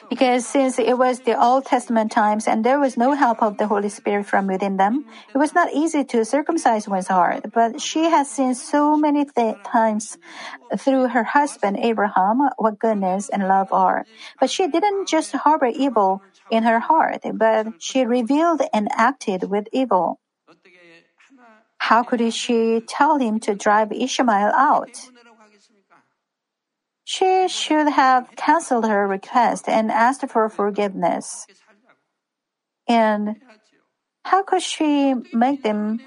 Because 0.08 0.46
since 0.46 0.78
it 0.78 0.96
was 0.98 1.20
the 1.20 1.40
Old 1.40 1.66
Testament 1.66 2.10
times 2.10 2.48
and 2.48 2.64
there 2.64 2.80
was 2.80 2.96
no 2.96 3.12
help 3.12 3.42
of 3.42 3.56
the 3.58 3.66
Holy 3.66 3.88
Spirit 3.88 4.26
from 4.26 4.46
within 4.46 4.76
them, 4.76 5.04
it 5.34 5.38
was 5.38 5.54
not 5.54 5.72
easy 5.72 6.04
to 6.04 6.24
circumcise 6.24 6.88
one's 6.88 7.08
heart. 7.08 7.52
But 7.52 7.80
she 7.80 8.04
has 8.04 8.30
seen 8.30 8.54
so 8.54 8.96
many 8.96 9.24
th- 9.24 9.56
times 9.64 10.16
through 10.78 11.08
her 11.08 11.24
husband 11.24 11.78
Abraham 11.78 12.40
what 12.56 12.78
goodness 12.78 13.28
and 13.28 13.46
love 13.46 13.68
are. 13.72 14.06
But 14.40 14.50
she 14.50 14.66
didn't 14.66 15.08
just 15.08 15.32
harbor 15.32 15.70
evil 15.72 16.22
in 16.50 16.64
her 16.64 16.80
heart, 16.80 17.22
but 17.34 17.68
she 17.78 18.04
revealed 18.04 18.62
and 18.72 18.88
acted 18.92 19.50
with 19.50 19.68
evil. 19.72 20.20
How 21.78 22.02
could 22.02 22.20
she 22.34 22.82
tell 22.86 23.18
him 23.18 23.40
to 23.40 23.54
drive 23.54 23.92
Ishmael 23.92 24.52
out? 24.52 25.10
She 27.08 27.48
should 27.48 27.88
have 27.88 28.36
canceled 28.36 28.84
her 28.84 29.08
request 29.08 29.66
and 29.66 29.90
asked 29.90 30.28
for 30.28 30.46
forgiveness. 30.50 31.46
And 32.86 33.40
how 34.28 34.42
could 34.44 34.60
she 34.60 35.14
make 35.32 35.62
them 35.62 36.04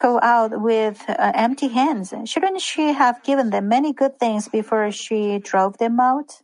go 0.00 0.18
out 0.22 0.62
with 0.62 1.04
uh, 1.10 1.32
empty 1.34 1.68
hands? 1.68 2.14
Shouldn't 2.24 2.62
she 2.62 2.94
have 2.96 3.22
given 3.22 3.50
them 3.50 3.68
many 3.68 3.92
good 3.92 4.18
things 4.18 4.48
before 4.48 4.90
she 4.92 5.40
drove 5.44 5.76
them 5.76 6.00
out? 6.00 6.40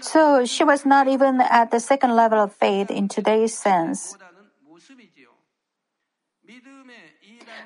So 0.00 0.46
she 0.46 0.64
was 0.64 0.86
not 0.86 1.06
even 1.06 1.42
at 1.42 1.70
the 1.70 1.80
second 1.80 2.16
level 2.16 2.40
of 2.40 2.54
faith 2.56 2.90
in 2.90 3.08
today's 3.08 3.52
sense. 3.52 4.16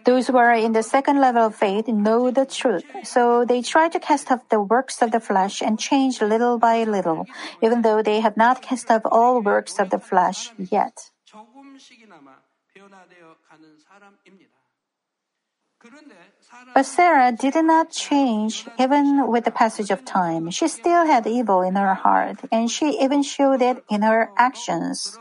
Those 0.04 0.26
who 0.26 0.36
are 0.36 0.54
in 0.54 0.72
the 0.72 0.82
second 0.82 1.20
level 1.20 1.46
of 1.46 1.54
faith 1.54 1.88
know 1.88 2.30
the 2.30 2.46
truth, 2.46 2.84
so 3.04 3.44
they 3.44 3.62
try 3.62 3.88
to 3.88 4.00
cast 4.00 4.30
off 4.30 4.48
the 4.48 4.60
works 4.60 5.02
of 5.02 5.10
the 5.10 5.20
flesh 5.20 5.62
and 5.62 5.78
change 5.78 6.20
little 6.20 6.58
by 6.58 6.84
little, 6.84 7.26
even 7.62 7.82
though 7.82 8.02
they 8.02 8.20
have 8.20 8.36
not 8.36 8.62
cast 8.62 8.90
off 8.90 9.02
all 9.04 9.40
works 9.40 9.78
of 9.78 9.90
the 9.90 9.98
flesh 9.98 10.50
yet. 10.58 11.10
But 16.74 16.86
Sarah 16.86 17.32
did 17.32 17.56
not 17.64 17.90
change 17.90 18.68
even 18.78 19.26
with 19.26 19.44
the 19.44 19.50
passage 19.50 19.90
of 19.90 20.04
time. 20.04 20.50
She 20.50 20.68
still 20.68 21.06
had 21.06 21.26
evil 21.26 21.62
in 21.62 21.74
her 21.74 21.94
heart, 21.94 22.38
and 22.52 22.70
she 22.70 23.00
even 23.02 23.22
showed 23.22 23.62
it 23.62 23.82
in 23.90 24.02
her 24.02 24.30
actions. 24.36 25.18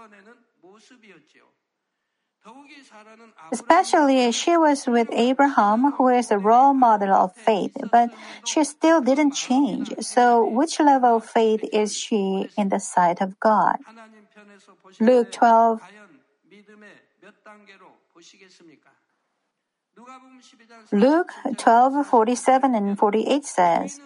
Especially, 3.51 4.31
she 4.31 4.55
was 4.55 4.87
with 4.87 5.09
Abraham, 5.11 5.91
who 5.93 6.07
is 6.07 6.31
a 6.31 6.39
role 6.39 6.73
model 6.73 7.13
of 7.13 7.35
faith, 7.35 7.75
but 7.91 8.13
she 8.45 8.63
still 8.63 9.01
didn't 9.01 9.31
change. 9.31 9.91
So, 9.99 10.45
which 10.47 10.79
level 10.79 11.17
of 11.17 11.25
faith 11.25 11.63
is 11.73 11.95
she 11.95 12.49
in 12.57 12.69
the 12.69 12.79
sight 12.79 13.21
of 13.21 13.39
God? 13.39 13.77
Luke 14.99 15.31
12. 15.31 15.81
Luke 20.93 21.31
12, 21.57 22.07
47 22.07 22.75
and 22.75 22.97
48 22.97 23.45
says, 23.45 23.99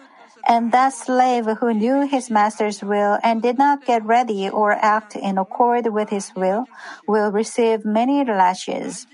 and 0.44 0.72
that 0.72 0.92
slave 0.92 1.46
who 1.58 1.72
knew 1.72 2.06
his 2.06 2.30
master's 2.30 2.82
will 2.82 3.18
and 3.22 3.42
did 3.42 3.58
not 3.58 3.84
get 3.84 4.04
ready 4.04 4.48
or 4.48 4.72
act 4.72 5.16
in 5.16 5.38
accord 5.38 5.86
with 5.92 6.10
his 6.10 6.32
will 6.36 6.66
will 7.06 7.32
receive 7.32 7.84
many 7.84 8.24
lashes. 8.24 9.06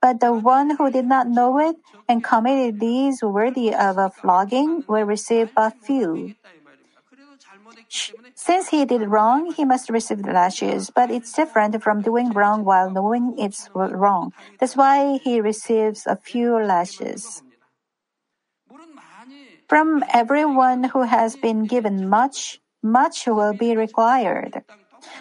But 0.00 0.20
the 0.20 0.34
one 0.34 0.76
who 0.76 0.90
did 0.90 1.06
not 1.06 1.28
know 1.28 1.58
it 1.58 1.76
and 2.08 2.22
committed 2.22 2.78
deeds 2.78 3.22
worthy 3.22 3.74
of 3.74 3.96
a 3.96 4.10
flogging 4.10 4.84
will 4.86 5.04
receive 5.04 5.54
but 5.54 5.80
few. 5.80 6.34
Since 8.34 8.68
he 8.68 8.84
did 8.84 9.08
wrong, 9.08 9.52
he 9.52 9.64
must 9.64 9.88
receive 9.88 10.22
the 10.22 10.32
lashes, 10.32 10.90
but 10.90 11.10
it's 11.10 11.32
different 11.32 11.82
from 11.82 12.02
doing 12.02 12.32
wrong 12.32 12.64
while 12.64 12.90
knowing 12.90 13.34
it's 13.38 13.70
wrong. 13.74 14.32
That's 14.58 14.76
why 14.76 15.18
he 15.22 15.40
receives 15.40 16.06
a 16.06 16.16
few 16.16 16.58
lashes. 16.58 17.43
From 19.68 20.04
everyone 20.12 20.84
who 20.84 21.02
has 21.02 21.36
been 21.36 21.64
given 21.66 22.08
much, 22.08 22.60
much 22.82 23.26
will 23.26 23.54
be 23.54 23.76
required. 23.76 24.62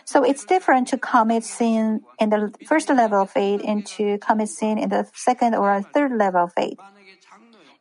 So 0.06 0.24
it's 0.24 0.46
different 0.46 0.88
to 0.90 0.98
commit 0.98 1.44
sin 1.44 2.02
in 2.20 2.30
the 2.30 2.54
first 2.68 2.90
level 2.90 3.22
of 3.22 3.32
faith 3.32 3.62
and 3.66 3.86
to 3.98 4.18
commit 4.20 4.50
sin 4.50 4.78
in 4.78 4.90
the 4.90 5.08
second 5.14 5.56
or 5.56 5.82
third 5.82 6.12
level 6.12 6.44
of 6.44 6.54
faith. 6.54 6.80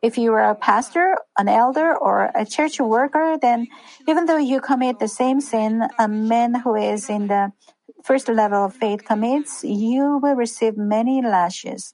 If 0.01 0.17
you 0.17 0.33
are 0.33 0.51
a 0.51 0.55
pastor, 0.55 1.15
an 1.37 1.47
elder, 1.47 1.95
or 1.95 2.29
a 2.35 2.45
church 2.45 2.79
worker, 2.79 3.37
then 3.41 3.67
even 4.07 4.25
though 4.25 4.37
you 4.37 4.59
commit 4.59 4.99
the 4.99 5.07
same 5.07 5.39
sin 5.39 5.83
a 5.97 6.07
man 6.07 6.55
who 6.55 6.75
is 6.75 7.09
in 7.09 7.27
the 7.27 7.51
first 8.03 8.27
level 8.27 8.65
of 8.65 8.75
faith 8.75 9.05
commits, 9.05 9.63
you 9.63 10.19
will 10.21 10.35
receive 10.35 10.75
many 10.75 11.21
lashes 11.21 11.93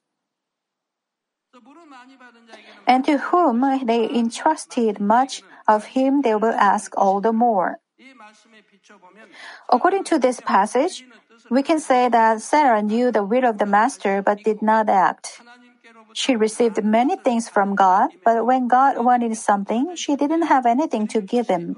and 2.88 3.06
to 3.06 3.18
whom 3.30 3.62
they 3.86 4.10
entrusted 4.10 5.00
much 5.00 5.44
of 5.68 5.94
him 5.96 6.22
they 6.22 6.36
will 6.36 6.56
ask 6.58 6.98
all 6.98 7.22
the 7.22 7.34
more. 7.34 7.80
According 9.70 10.04
to 10.06 10.18
this 10.18 10.40
passage, 10.40 11.06
we 11.50 11.62
can 11.64 11.80
say 11.80 12.10
that 12.10 12.42
Sarah 12.42 12.82
knew 12.82 13.12
the 13.12 13.24
will 13.24 13.46
of 13.46 13.58
the 13.58 13.66
master 13.66 14.22
but 14.22 14.44
did 14.44 14.62
not 14.62 14.90
act. 14.90 15.42
She 16.14 16.36
received 16.36 16.84
many 16.84 17.18
things 17.18 17.50
from 17.50 17.76
God, 17.76 18.10
but 18.26 18.46
when 18.46 18.68
God 18.68 19.04
wanted 19.04 19.36
something, 19.38 19.96
she 19.96 20.16
didn't 20.16 20.50
have 20.50 20.66
anything 20.66 21.08
to 21.08 21.22
give 21.22 21.48
him. 21.48 21.78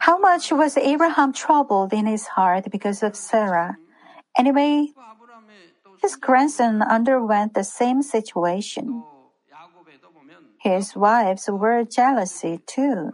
How 0.00 0.18
much 0.18 0.52
was 0.52 0.76
Abraham 0.76 1.32
troubled 1.32 1.92
in 1.92 2.06
his 2.06 2.26
heart 2.36 2.70
because 2.70 3.02
of 3.02 3.16
Sarah? 3.16 3.78
Anyway, 4.38 4.94
his 6.00 6.14
grandson 6.14 6.80
underwent 6.80 7.54
the 7.54 7.64
same 7.64 8.02
situation. 8.02 9.02
His 10.60 10.94
wives 10.94 11.50
were 11.50 11.84
jealousy 11.84 12.60
too. 12.64 13.10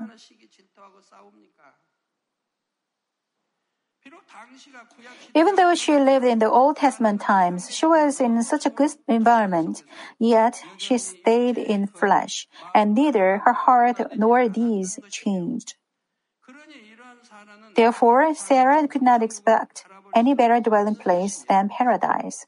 Even 5.35 5.57
though 5.57 5.75
she 5.75 5.99
lived 5.99 6.26
in 6.26 6.38
the 6.38 6.50
Old 6.50 6.76
Testament 6.76 7.21
times, 7.21 7.75
she 7.75 7.87
was 7.87 8.21
in 8.21 8.43
such 8.43 8.66
a 8.66 8.71
good 8.71 8.90
environment, 9.09 9.83
yet 10.19 10.62
she 10.76 10.99
stayed 10.99 11.57
in 11.57 11.87
flesh, 11.87 12.47
and 12.75 12.95
neither 12.95 13.38
her 13.45 13.52
heart 13.52 13.99
nor 14.16 14.49
deeds 14.49 15.00
changed. 15.11 15.75
Therefore, 17.75 18.35
Sarah 18.35 18.87
could 18.87 19.02
not 19.02 19.23
expect 19.23 19.87
any 20.14 20.35
better 20.35 20.61
dwelling 20.61 20.97
place 20.97 21.44
than 21.49 21.68
paradise. 21.68 22.47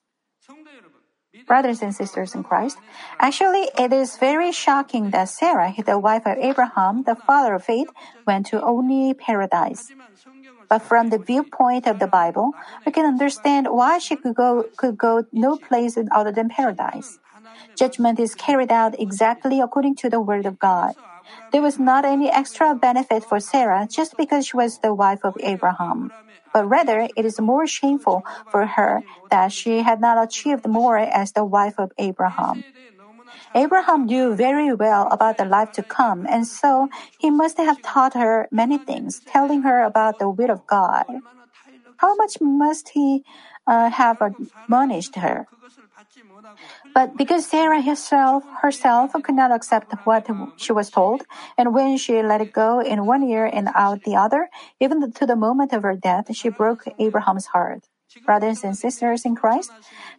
Brothers 1.47 1.83
and 1.83 1.95
sisters 1.95 2.35
in 2.35 2.43
Christ, 2.43 2.79
actually, 3.21 3.69
it 3.79 3.93
is 3.93 4.17
very 4.17 4.51
shocking 4.53 5.11
that 5.11 5.29
Sarah, 5.29 5.75
the 5.85 5.99
wife 5.99 6.27
of 6.27 6.39
Abraham, 6.39 7.05
the 7.05 7.15
father 7.15 7.55
of 7.55 7.65
faith, 7.65 7.89
went 8.27 8.47
to 8.47 8.63
only 8.63 9.15
paradise. 9.15 9.93
But 10.69 10.83
from 10.83 11.11
the 11.11 11.19
viewpoint 11.19 11.87
of 11.87 11.99
the 11.99 12.09
Bible, 12.09 12.53
we 12.85 12.91
can 12.91 13.07
understand 13.07 13.69
why 13.71 13.99
she 13.99 14.17
could 14.17 14.35
go, 14.35 14.65
could 14.77 14.99
go 14.99 15.25
no 15.33 15.57
place 15.57 15.97
other 16.11 16.33
than 16.33 16.49
paradise. 16.49 17.21
Judgment 17.77 18.19
is 18.19 18.35
carried 18.35 18.73
out 18.73 18.99
exactly 18.99 19.61
according 19.61 19.95
to 19.97 20.11
the 20.11 20.21
word 20.21 20.47
of 20.47 20.59
God. 20.59 20.95
There 21.53 21.63
was 21.63 21.79
not 21.79 22.05
any 22.05 22.31
extra 22.31 22.75
benefit 22.75 23.25
for 23.25 23.39
Sarah 23.39 23.87
just 23.91 24.17
because 24.17 24.49
she 24.49 24.57
was 24.57 24.79
the 24.79 24.95
wife 24.95 25.21
of 25.23 25.37
Abraham. 25.41 26.11
But 26.57 26.73
rather, 26.73 27.07
it 27.15 27.27
is 27.27 27.39
more 27.39 27.67
shameful 27.67 28.25
for 28.49 28.65
her 28.65 29.05
that 29.29 29.53
she 29.53 29.83
had 29.83 30.01
not 30.01 30.17
achieved 30.17 30.67
more 30.67 30.97
as 30.97 31.33
the 31.33 31.45
wife 31.45 31.75
of 31.77 31.93
Abraham. 31.99 32.65
Abraham 33.55 34.07
knew 34.07 34.35
very 34.35 34.73
well 34.73 35.07
about 35.13 35.37
the 35.37 35.45
life 35.45 35.73
to 35.73 35.83
come, 35.83 36.25
and 36.27 36.47
so 36.47 36.89
he 37.19 37.29
must 37.29 37.59
have 37.59 37.83
taught 37.83 38.15
her 38.15 38.49
many 38.51 38.79
things, 38.79 39.21
telling 39.27 39.69
her 39.69 39.85
about 39.85 40.19
the 40.19 40.31
will 40.31 40.51
of 40.51 40.67
God. 40.67 41.05
How 41.99 42.15
much 42.17 42.41
must 42.41 42.89
he 42.97 43.23
uh, 43.67 43.91
have 43.91 44.17
admonished 44.23 45.17
her? 45.17 45.49
But 46.95 47.17
because 47.17 47.47
Sarah 47.47 47.83
herself, 47.83 48.45
herself 48.63 49.13
could 49.23 49.35
not 49.35 49.53
accept 49.53 49.93
what 50.05 50.27
she 50.57 50.73
was 50.73 50.91
told, 50.91 51.25
and 51.59 51.75
when 51.75 51.97
she 51.97 52.23
let 52.23 52.41
it 52.41 52.53
go 52.53 52.81
in 52.81 53.07
one 53.07 53.23
ear 53.23 53.47
and 53.47 53.69
out 53.75 54.03
the 54.03 54.17
other, 54.17 54.49
even 54.81 55.13
to 55.13 55.27
the 55.27 55.37
moment 55.37 55.73
of 55.73 55.83
her 55.83 55.97
death, 55.97 56.35
she 56.35 56.49
broke 56.49 56.85
Abraham's 56.99 57.47
heart. 57.47 57.85
Brothers 58.25 58.65
and 58.65 58.77
sisters 58.77 59.25
in 59.25 59.35
Christ, 59.35 59.71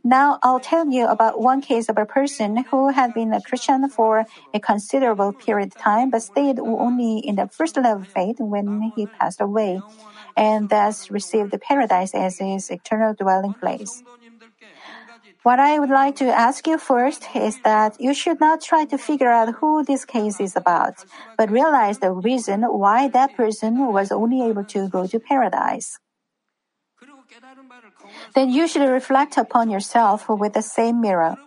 now 0.04 0.40
I'll 0.44 0.60
tell 0.60 0.88
you 0.88 1.08
about 1.08 1.42
one 1.42 1.62
case 1.62 1.90
of 1.90 1.98
a 1.98 2.06
person 2.06 2.64
who 2.70 2.90
had 2.90 3.14
been 3.14 3.34
a 3.34 3.42
Christian 3.42 3.90
for 3.90 4.26
a 4.54 4.60
considerable 4.60 5.34
period 5.34 5.70
of 5.70 5.78
time 5.78 6.10
but 6.10 6.22
stayed 6.22 6.60
only 6.60 7.20
in 7.20 7.36
the 7.36 7.48
first 7.48 7.76
level 7.76 8.04
of 8.04 8.08
faith 8.08 8.38
when 8.40 8.92
he 8.96 9.08
passed 9.08 9.42
away, 9.42 9.82
and 10.36 10.70
thus 10.70 11.10
received 11.10 11.56
paradise 11.62 12.14
as 12.14 12.38
his 12.40 12.70
eternal 12.70 13.14
dwelling 13.14 13.54
place. 13.54 14.04
What 15.48 15.62
I 15.62 15.80
would 15.80 15.90
like 15.90 16.18
to 16.18 16.28
ask 16.28 16.68
you 16.68 16.78
first 16.78 17.24
is 17.34 17.62
that 17.62 18.02
you 18.02 18.14
should 18.14 18.42
not 18.42 18.60
try 18.60 18.84
to 18.84 18.98
figure 18.98 19.32
out 19.32 19.56
who 19.56 19.82
this 19.82 20.04
case 20.04 20.42
is 20.42 20.58
about, 20.58 21.06
but 21.38 21.50
realize 21.50 22.00
the 22.00 22.12
reason 22.12 22.64
why 22.64 23.08
that 23.08 23.34
person 23.38 23.88
was 23.94 24.12
only 24.12 24.42
able 24.44 24.66
to 24.66 24.90
go 24.90 25.08
to 25.08 25.18
paradise. 25.22 26.00
Then 28.36 28.50
you 28.50 28.68
should 28.68 28.90
reflect 28.90 29.38
upon 29.38 29.70
yourself 29.70 30.28
with 30.28 30.52
the 30.52 30.62
same 30.62 31.00
mirror. 31.00 31.38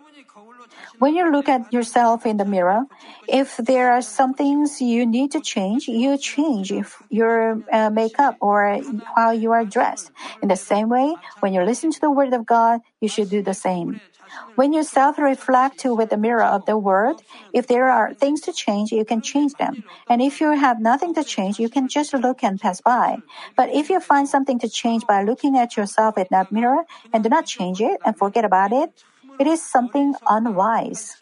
When 1.01 1.15
you 1.15 1.31
look 1.31 1.49
at 1.49 1.73
yourself 1.73 2.27
in 2.27 2.37
the 2.37 2.45
mirror, 2.45 2.85
if 3.27 3.57
there 3.57 3.89
are 3.91 4.03
some 4.03 4.35
things 4.35 4.79
you 4.79 5.03
need 5.03 5.31
to 5.31 5.41
change, 5.41 5.87
you 5.87 6.15
change 6.15 6.71
your 7.09 7.63
uh, 7.73 7.89
makeup 7.89 8.37
or 8.39 8.79
how 9.15 9.31
you 9.31 9.51
are 9.51 9.65
dressed. 9.65 10.11
In 10.43 10.47
the 10.47 10.55
same 10.55 10.89
way, 10.89 11.15
when 11.39 11.53
you 11.55 11.63
listen 11.63 11.89
to 11.89 11.99
the 11.99 12.11
Word 12.11 12.31
of 12.33 12.45
God, 12.45 12.81
you 13.01 13.09
should 13.09 13.31
do 13.31 13.41
the 13.41 13.55
same. 13.55 13.99
When 14.53 14.73
you 14.73 14.83
self-reflect 14.83 15.81
with 15.85 16.11
the 16.11 16.17
mirror 16.17 16.45
of 16.45 16.67
the 16.67 16.77
Word, 16.77 17.15
if 17.51 17.65
there 17.65 17.89
are 17.89 18.13
things 18.13 18.41
to 18.41 18.53
change, 18.53 18.91
you 18.91 19.03
can 19.03 19.23
change 19.23 19.55
them. 19.55 19.83
And 20.07 20.21
if 20.21 20.39
you 20.39 20.51
have 20.51 20.79
nothing 20.79 21.15
to 21.15 21.23
change, 21.23 21.57
you 21.57 21.67
can 21.67 21.87
just 21.87 22.13
look 22.13 22.43
and 22.43 22.61
pass 22.61 22.79
by. 22.79 23.23
But 23.57 23.73
if 23.73 23.89
you 23.89 23.99
find 23.99 24.29
something 24.29 24.59
to 24.59 24.69
change 24.69 25.07
by 25.07 25.23
looking 25.23 25.57
at 25.57 25.75
yourself 25.75 26.19
in 26.19 26.27
that 26.29 26.51
mirror 26.51 26.83
and 27.11 27.23
do 27.23 27.29
not 27.29 27.47
change 27.47 27.81
it 27.81 27.99
and 28.05 28.15
forget 28.15 28.45
about 28.45 28.71
it, 28.71 29.03
it 29.41 29.47
is 29.47 29.61
something 29.65 30.13
unwise. 30.29 31.17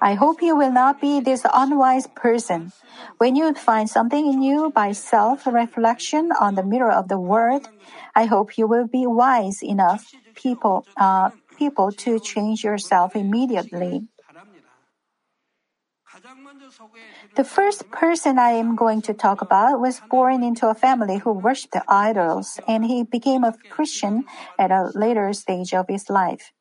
I 0.00 0.14
hope 0.14 0.42
you 0.42 0.54
will 0.54 0.70
not 0.70 1.00
be 1.00 1.20
this 1.20 1.42
unwise 1.52 2.06
person. 2.06 2.72
When 3.16 3.34
you 3.34 3.54
find 3.54 3.88
something 3.88 4.26
in 4.30 4.42
you 4.42 4.70
by 4.70 4.92
self 4.92 5.46
reflection 5.46 6.30
on 6.38 6.54
the 6.56 6.62
mirror 6.62 6.92
of 6.92 7.08
the 7.08 7.18
Word, 7.18 7.62
I 8.14 8.26
hope 8.26 8.58
you 8.58 8.66
will 8.66 8.86
be 8.86 9.06
wise 9.06 9.62
enough 9.62 10.14
people, 10.34 10.86
uh, 11.00 11.30
people 11.56 11.90
to 12.04 12.20
change 12.20 12.62
yourself 12.62 13.16
immediately. 13.16 14.06
The 17.36 17.44
first 17.44 17.90
person 17.90 18.38
I 18.38 18.50
am 18.50 18.74
going 18.74 19.02
to 19.02 19.14
talk 19.14 19.40
about 19.40 19.80
was 19.80 20.02
born 20.10 20.42
into 20.42 20.68
a 20.68 20.74
family 20.74 21.18
who 21.18 21.32
worshipped 21.32 21.76
idols, 21.88 22.58
and 22.66 22.84
he 22.84 23.04
became 23.04 23.44
a 23.44 23.54
Christian 23.70 24.24
at 24.58 24.70
a 24.70 24.90
later 24.94 25.32
stage 25.32 25.72
of 25.72 25.86
his 25.88 26.10
life. 26.10 26.52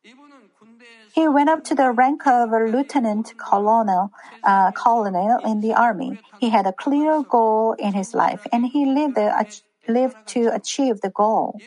He 1.13 1.27
went 1.27 1.49
up 1.49 1.63
to 1.65 1.75
the 1.75 1.91
rank 1.91 2.27
of 2.27 2.51
a 2.51 2.59
lieutenant 2.59 3.33
colonel, 3.37 4.11
uh, 4.43 4.71
colonel 4.73 5.41
in 5.43 5.61
the 5.61 5.73
army. 5.73 6.19
He 6.37 6.49
had 6.49 6.67
a 6.67 6.73
clear 6.73 7.23
goal 7.23 7.73
in 7.79 7.93
his 7.93 8.13
life, 8.13 8.45
and 8.51 8.67
he 8.67 8.85
lived, 8.85 9.17
lived 9.87 10.17
to 10.27 10.53
achieve 10.53 11.01
the 11.01 11.09
goal. 11.09 11.61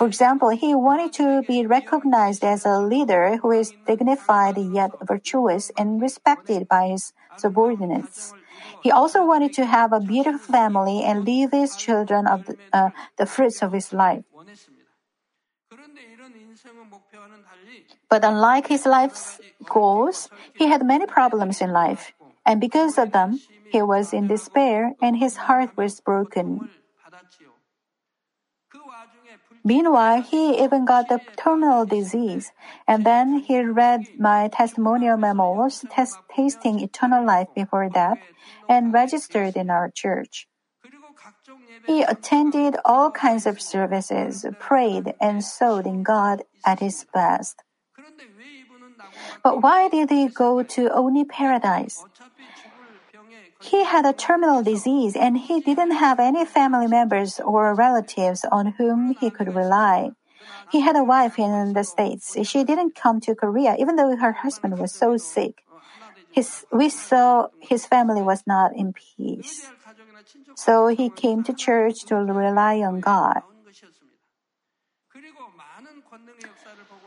For 0.00 0.06
example, 0.06 0.48
he 0.48 0.74
wanted 0.74 1.12
to 1.20 1.42
be 1.42 1.66
recognized 1.66 2.42
as 2.42 2.64
a 2.64 2.80
leader 2.80 3.36
who 3.36 3.50
is 3.50 3.74
dignified 3.86 4.56
yet 4.56 4.92
virtuous 5.02 5.70
and 5.76 6.00
respected 6.00 6.66
by 6.66 6.88
his 6.88 7.12
subordinates. 7.36 8.32
He 8.80 8.90
also 8.90 9.26
wanted 9.26 9.52
to 9.60 9.66
have 9.66 9.92
a 9.92 10.00
beautiful 10.00 10.40
family 10.40 11.04
and 11.04 11.26
leave 11.26 11.52
his 11.52 11.76
children 11.76 12.26
of 12.26 12.46
the, 12.46 12.56
uh, 12.72 12.88
the 13.18 13.26
fruits 13.26 13.60
of 13.60 13.74
his 13.76 13.92
life. 13.92 14.24
But 18.08 18.24
unlike 18.24 18.68
his 18.68 18.86
life's 18.86 19.42
goals, 19.68 20.30
he 20.56 20.64
had 20.64 20.80
many 20.80 21.04
problems 21.04 21.60
in 21.60 21.72
life, 21.72 22.14
and 22.46 22.58
because 22.58 22.96
of 22.96 23.12
them, 23.12 23.38
he 23.68 23.82
was 23.82 24.14
in 24.14 24.28
despair 24.28 24.94
and 25.02 25.18
his 25.18 25.36
heart 25.36 25.76
was 25.76 26.00
broken. 26.00 26.70
Meanwhile, 29.70 30.22
he 30.22 30.58
even 30.64 30.84
got 30.84 31.08
the 31.08 31.20
terminal 31.36 31.86
disease, 31.86 32.50
and 32.88 33.06
then 33.06 33.38
he 33.38 33.62
read 33.62 34.08
my 34.18 34.48
testimonial 34.48 35.16
memoirs, 35.16 35.84
test- 35.88 36.18
tasting 36.34 36.80
eternal 36.80 37.24
life 37.24 37.46
before 37.54 37.88
death 37.88 38.18
and 38.68 38.92
registered 38.92 39.54
in 39.54 39.70
our 39.70 39.88
church. 39.88 40.48
He 41.86 42.02
attended 42.02 42.78
all 42.84 43.12
kinds 43.12 43.46
of 43.46 43.62
services, 43.62 44.44
prayed, 44.58 45.14
and 45.20 45.44
sowed 45.44 45.86
in 45.86 46.02
God 46.02 46.42
at 46.66 46.80
his 46.80 47.06
best. 47.14 47.62
But 49.44 49.62
why 49.62 49.88
did 49.88 50.10
he 50.10 50.26
go 50.26 50.64
to 50.64 50.90
only 50.90 51.24
paradise? 51.24 52.04
He 53.60 53.84
had 53.84 54.06
a 54.06 54.12
terminal 54.12 54.62
disease 54.62 55.14
and 55.16 55.36
he 55.36 55.60
didn't 55.60 55.92
have 55.92 56.18
any 56.18 56.44
family 56.44 56.86
members 56.86 57.40
or 57.40 57.74
relatives 57.74 58.44
on 58.50 58.74
whom 58.78 59.10
he 59.12 59.30
could 59.30 59.54
rely. 59.54 60.12
He 60.70 60.80
had 60.80 60.96
a 60.96 61.04
wife 61.04 61.38
in 61.38 61.74
the 61.74 61.84
States. 61.84 62.36
She 62.48 62.64
didn't 62.64 62.94
come 62.94 63.20
to 63.20 63.34
Korea 63.34 63.76
even 63.78 63.96
though 63.96 64.16
her 64.16 64.32
husband 64.32 64.78
was 64.78 64.92
so 64.92 65.16
sick. 65.16 65.62
His, 66.30 66.64
we 66.72 66.88
saw 66.88 67.48
his 67.60 67.86
family 67.86 68.22
was 68.22 68.44
not 68.46 68.74
in 68.74 68.92
peace. 68.92 69.70
So 70.54 70.86
he 70.86 71.10
came 71.10 71.42
to 71.44 71.52
church 71.52 72.04
to 72.06 72.16
rely 72.16 72.78
on 72.78 73.00
God. 73.00 73.42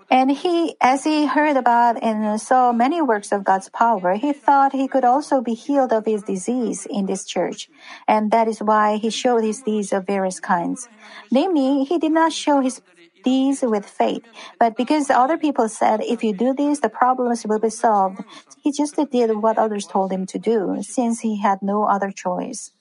And 0.09 0.29
he, 0.29 0.75
as 0.79 1.03
he 1.05 1.25
heard 1.25 1.57
about 1.57 2.01
and 2.03 2.39
saw 2.39 2.71
many 2.71 3.01
works 3.01 3.31
of 3.31 3.43
God's 3.43 3.69
power, 3.69 4.13
he 4.13 4.31
thought 4.31 4.71
he 4.73 4.87
could 4.87 5.03
also 5.03 5.41
be 5.41 5.55
healed 5.55 5.91
of 5.91 6.05
his 6.05 6.21
disease 6.21 6.85
in 6.87 7.07
this 7.07 7.25
church. 7.25 7.69
And 8.07 8.29
that 8.29 8.47
is 8.47 8.59
why 8.59 8.97
he 8.97 9.09
showed 9.09 9.43
his 9.43 9.63
deeds 9.63 9.91
of 9.91 10.05
various 10.05 10.39
kinds. 10.39 10.87
Namely, 11.31 11.83
he 11.85 11.97
did 11.97 12.11
not 12.11 12.31
show 12.31 12.59
his 12.61 12.81
deeds 13.23 13.63
with 13.63 13.87
faith, 13.87 14.23
but 14.59 14.77
because 14.77 15.09
other 15.09 15.37
people 15.37 15.67
said, 15.69 16.01
if 16.03 16.23
you 16.23 16.33
do 16.33 16.53
this, 16.53 16.81
the 16.81 16.89
problems 16.89 17.45
will 17.47 17.59
be 17.59 17.69
solved, 17.69 18.19
he 18.61 18.71
just 18.71 18.95
did 19.11 19.31
what 19.37 19.57
others 19.57 19.87
told 19.87 20.11
him 20.11 20.25
to 20.27 20.37
do, 20.37 20.77
since 20.81 21.21
he 21.21 21.41
had 21.41 21.59
no 21.61 21.85
other 21.85 22.11
choice. 22.11 22.71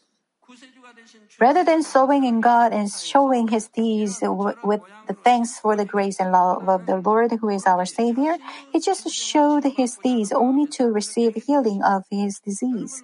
Rather 1.42 1.64
than 1.64 1.82
sowing 1.82 2.22
in 2.22 2.40
God 2.40 2.72
and 2.72 2.88
showing 2.88 3.48
his 3.48 3.66
deeds 3.66 4.22
with 4.22 4.82
the 5.08 5.16
thanks 5.24 5.58
for 5.58 5.74
the 5.74 5.84
grace 5.84 6.20
and 6.20 6.30
love 6.30 6.68
of 6.68 6.86
the 6.86 7.02
Lord 7.02 7.32
who 7.40 7.48
is 7.48 7.66
our 7.66 7.84
Savior, 7.84 8.38
he 8.70 8.78
just 8.78 9.10
showed 9.10 9.64
his 9.64 9.98
deeds 10.04 10.30
only 10.30 10.68
to 10.78 10.84
receive 10.86 11.34
healing 11.34 11.82
of 11.82 12.04
his 12.12 12.38
disease. 12.38 13.02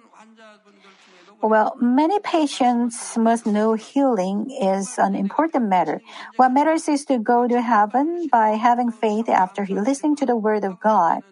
Well, 1.41 1.75
many 1.81 2.17
patients 2.19 3.17
must 3.17 3.45
know 3.45 3.73
healing 3.73 4.47
is 4.51 4.95
an 4.97 5.15
important 5.15 5.67
matter. 5.67 6.01
What 6.37 6.53
matters 6.53 6.87
is 6.87 7.03
to 7.11 7.19
go 7.19 7.45
to 7.45 7.59
heaven 7.59 8.29
by 8.31 8.51
having 8.51 8.89
faith 8.89 9.27
after 9.27 9.67
listening 9.69 10.15
to 10.15 10.25
the 10.25 10.37
word 10.37 10.63
of 10.63 10.79
God. 10.79 11.23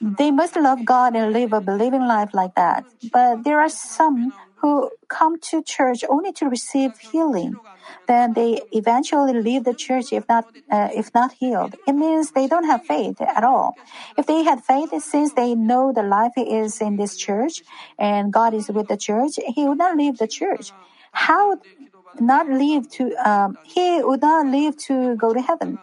They 0.00 0.30
must 0.30 0.54
love 0.54 0.84
God 0.84 1.16
and 1.16 1.32
live 1.32 1.52
a 1.52 1.60
believing 1.60 2.06
life 2.06 2.30
like 2.32 2.54
that. 2.54 2.84
But 3.12 3.42
there 3.42 3.58
are 3.60 3.68
some 3.68 4.32
who 4.62 4.90
come 5.08 5.38
to 5.50 5.62
church 5.62 6.04
only 6.08 6.32
to 6.32 6.46
receive 6.48 6.96
healing. 6.98 7.58
Then 8.06 8.32
they 8.32 8.60
eventually 8.72 9.34
leave 9.34 9.64
the 9.64 9.74
church 9.74 10.12
if 10.12 10.26
not 10.28 10.46
uh, 10.70 10.88
if 10.94 11.12
not 11.12 11.32
healed. 11.32 11.74
It 11.86 11.92
means 11.92 12.30
they 12.30 12.46
don't 12.46 12.64
have 12.64 12.82
faith 12.86 13.20
at 13.20 13.44
all. 13.44 13.76
If 14.16 14.26
they 14.26 14.44
had 14.44 14.62
faith, 14.62 14.90
since 15.02 15.34
they 15.34 15.54
know 15.54 15.92
the 15.92 16.02
life 16.02 16.32
is 16.36 16.80
in 16.80 16.96
this 16.96 17.16
church 17.16 17.62
and 17.98 18.32
God 18.32 18.54
is 18.54 18.70
with 18.70 18.88
the 18.88 18.96
church, 18.96 19.32
He 19.36 19.68
would 19.68 19.78
not 19.78 19.96
leave 19.96 20.18
the 20.18 20.28
church. 20.28 20.72
How 21.12 21.58
not 22.20 22.48
leave 22.48 22.88
to 22.90 23.12
um, 23.28 23.58
He 23.64 24.02
would 24.02 24.22
not 24.22 24.46
leave 24.46 24.76
to 24.88 25.16
go 25.16 25.34
to 25.34 25.40
heaven. 25.40 25.78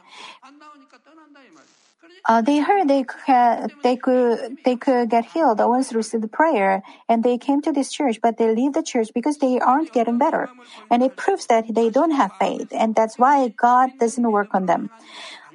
Uh, 2.25 2.41
they 2.41 2.59
heard 2.59 2.87
they 2.87 3.03
could, 3.03 3.71
they 3.83 3.95
could 3.95 4.57
they 4.63 4.75
could 4.75 5.09
get 5.09 5.25
healed 5.25 5.59
once 5.59 5.93
received 5.93 6.31
prayer, 6.31 6.83
and 7.07 7.23
they 7.23 7.37
came 7.37 7.61
to 7.61 7.71
this 7.71 7.91
church, 7.91 8.19
but 8.21 8.37
they 8.37 8.53
leave 8.53 8.73
the 8.73 8.83
church 8.83 9.09
because 9.13 9.37
they 9.37 9.59
aren't 9.59 9.91
getting 9.91 10.17
better, 10.17 10.51
and 10.91 11.01
it 11.01 11.15
proves 11.15 11.47
that 11.47 11.65
they 11.73 11.89
don't 11.89 12.11
have 12.11 12.31
faith, 12.39 12.67
and 12.71 12.95
that's 12.95 13.17
why 13.17 13.47
God 13.49 13.91
doesn't 13.99 14.31
work 14.31 14.53
on 14.53 14.65
them. 14.65 14.89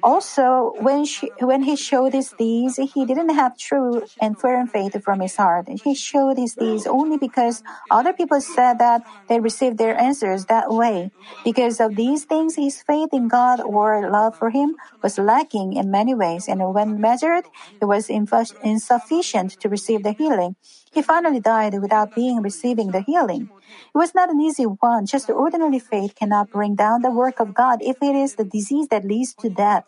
Also, 0.05 0.75
when 0.77 1.03
she, 1.03 1.31
when 1.41 1.63
he 1.63 1.75
showed 1.75 2.13
his 2.13 2.31
deeds, 2.37 2.77
he 2.77 3.05
didn't 3.05 3.33
have 3.33 3.57
true 3.57 4.03
and 4.21 4.39
firm 4.39 4.67
faith 4.67 4.93
from 5.03 5.19
his 5.19 5.35
heart. 5.35 5.65
He 5.83 5.95
showed 5.95 6.37
his 6.37 6.53
deeds 6.53 6.85
only 6.85 7.17
because 7.17 7.63
other 7.89 8.13
people 8.13 8.39
said 8.39 8.77
that 8.77 9.01
they 9.27 9.39
received 9.39 9.79
their 9.79 9.99
answers 9.99 10.45
that 10.45 10.69
way. 10.69 11.09
Because 11.43 11.79
of 11.79 11.95
these 11.95 12.25
things, 12.25 12.55
his 12.55 12.83
faith 12.83 13.09
in 13.13 13.27
God 13.27 13.59
or 13.59 14.07
love 14.11 14.37
for 14.37 14.51
him 14.51 14.75
was 15.01 15.17
lacking 15.17 15.73
in 15.73 15.89
many 15.89 16.13
ways, 16.13 16.47
and 16.47 16.61
when 16.71 17.01
measured, 17.01 17.45
it 17.81 17.85
was 17.85 18.07
insufficient 18.09 19.57
to 19.59 19.69
receive 19.69 20.03
the 20.03 20.11
healing. 20.11 20.55
He 20.95 21.01
finally 21.01 21.41
died 21.41 21.75
without 21.81 22.15
being 22.15 22.41
receiving 22.41 22.91
the 22.91 23.01
healing. 23.01 23.49
It 23.93 23.97
was 23.97 24.15
not 24.15 24.29
an 24.29 24.39
easy 24.39 24.63
one. 24.63 25.05
Just 25.05 25.29
ordinary 25.29 25.77
faith 25.77 26.15
cannot 26.15 26.49
bring 26.49 26.75
down 26.75 27.01
the 27.01 27.11
work 27.11 27.41
of 27.41 27.53
God 27.53 27.79
if 27.81 27.97
it 28.01 28.15
is 28.15 28.35
the 28.35 28.45
disease 28.45 28.87
that 28.87 29.03
leads 29.03 29.33
to 29.35 29.49
death. 29.49 29.83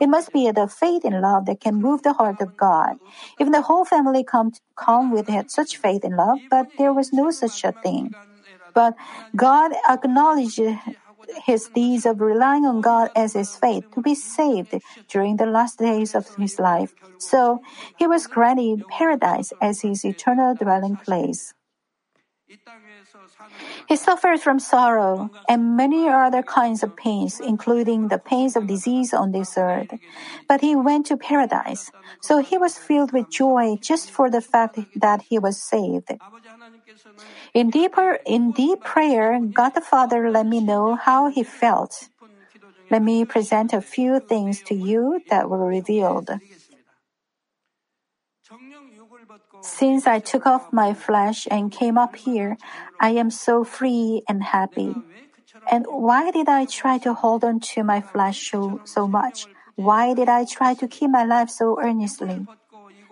It 0.00 0.06
must 0.06 0.32
be 0.32 0.48
the 0.52 0.68
faith 0.68 1.04
in 1.04 1.20
love 1.20 1.46
that 1.46 1.60
can 1.60 1.82
move 1.82 2.04
the 2.04 2.12
heart 2.12 2.40
of 2.40 2.56
God. 2.56 2.98
Even 3.40 3.50
the 3.50 3.62
whole 3.62 3.84
family 3.84 4.22
come, 4.22 4.52
come 4.76 5.10
with 5.10 5.28
such 5.50 5.76
faith 5.76 6.04
in 6.04 6.14
love, 6.14 6.38
but 6.48 6.66
there 6.78 6.92
was 6.92 7.12
no 7.12 7.32
such 7.32 7.64
a 7.64 7.72
thing. 7.72 8.14
But 8.72 8.94
God 9.34 9.72
acknowledged 9.90 10.60
his 11.44 11.68
deeds 11.68 12.06
of 12.06 12.20
relying 12.20 12.64
on 12.64 12.80
God 12.80 13.10
as 13.14 13.34
his 13.34 13.56
faith 13.56 13.84
to 13.94 14.00
be 14.00 14.14
saved 14.14 14.74
during 15.08 15.36
the 15.36 15.46
last 15.46 15.78
days 15.78 16.14
of 16.14 16.26
his 16.36 16.58
life. 16.58 16.94
So 17.18 17.60
he 17.96 18.06
was 18.06 18.26
granted 18.26 18.86
paradise 18.88 19.52
as 19.60 19.82
his 19.82 20.04
eternal 20.04 20.54
dwelling 20.54 20.96
place. 20.96 21.54
He 23.88 23.96
suffered 23.96 24.40
from 24.40 24.58
sorrow 24.58 25.30
and 25.48 25.76
many 25.76 26.08
other 26.08 26.42
kinds 26.42 26.82
of 26.82 26.96
pains, 26.96 27.40
including 27.40 28.08
the 28.08 28.18
pains 28.18 28.56
of 28.56 28.66
disease 28.66 29.14
on 29.14 29.32
this 29.32 29.56
earth. 29.56 29.92
But 30.48 30.60
he 30.60 30.76
went 30.76 31.06
to 31.06 31.16
paradise. 31.16 31.90
So 32.20 32.38
he 32.38 32.58
was 32.58 32.78
filled 32.78 33.12
with 33.12 33.30
joy 33.30 33.76
just 33.80 34.10
for 34.10 34.30
the 34.30 34.40
fact 34.40 34.78
that 34.96 35.22
he 35.22 35.38
was 35.38 35.60
saved. 35.60 36.10
In 37.54 37.70
deeper, 37.70 38.18
in 38.26 38.52
deep 38.52 38.82
prayer, 38.82 39.38
God 39.40 39.70
the 39.70 39.80
Father 39.80 40.30
let 40.30 40.46
me 40.46 40.60
know 40.60 40.94
how 40.94 41.28
he 41.28 41.42
felt. 41.42 42.08
Let 42.90 43.02
me 43.02 43.24
present 43.24 43.72
a 43.72 43.80
few 43.80 44.20
things 44.20 44.62
to 44.68 44.74
you 44.74 45.20
that 45.30 45.48
were 45.48 45.66
revealed. 45.66 46.30
Since 49.62 50.06
I 50.06 50.18
took 50.18 50.46
off 50.46 50.72
my 50.72 50.92
flesh 50.92 51.46
and 51.50 51.72
came 51.72 51.96
up 51.96 52.16
here, 52.16 52.56
I 53.00 53.10
am 53.10 53.30
so 53.30 53.64
free 53.64 54.22
and 54.28 54.42
happy. 54.42 54.96
And 55.70 55.86
why 55.88 56.30
did 56.30 56.48
I 56.48 56.64
try 56.66 56.98
to 56.98 57.14
hold 57.14 57.44
on 57.44 57.60
to 57.74 57.84
my 57.84 58.00
flesh 58.00 58.50
so, 58.50 58.80
so 58.84 59.06
much? 59.06 59.46
Why 59.76 60.14
did 60.14 60.28
I 60.28 60.44
try 60.44 60.74
to 60.74 60.88
keep 60.88 61.10
my 61.10 61.24
life 61.24 61.50
so 61.50 61.78
earnestly? 61.80 62.46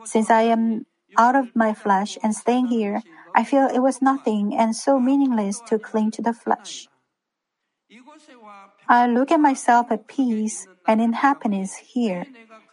Since 0.05 0.31
I 0.31 0.43
am 0.43 0.87
out 1.17 1.37
of 1.37 1.55
my 1.55 1.75
flesh 1.75 2.19
and 2.23 2.35
staying 2.35 2.67
here, 2.67 3.03
I 3.35 3.45
feel 3.45 3.69
it 3.69 3.81
was 3.81 4.03
nothing 4.03 4.55
and 4.57 4.75
so 4.75 4.99
meaningless 4.99 5.61
to 5.69 5.79
cling 5.79 6.11
to 6.13 6.23
the 6.23 6.33
flesh. 6.33 6.89
I 8.89 9.07
look 9.07 9.31
at 9.31 9.41
myself 9.41 9.91
at 9.91 10.07
peace 10.07 10.67
and 10.87 11.01
in 11.01 11.13
happiness 11.13 11.77
here, 11.77 12.27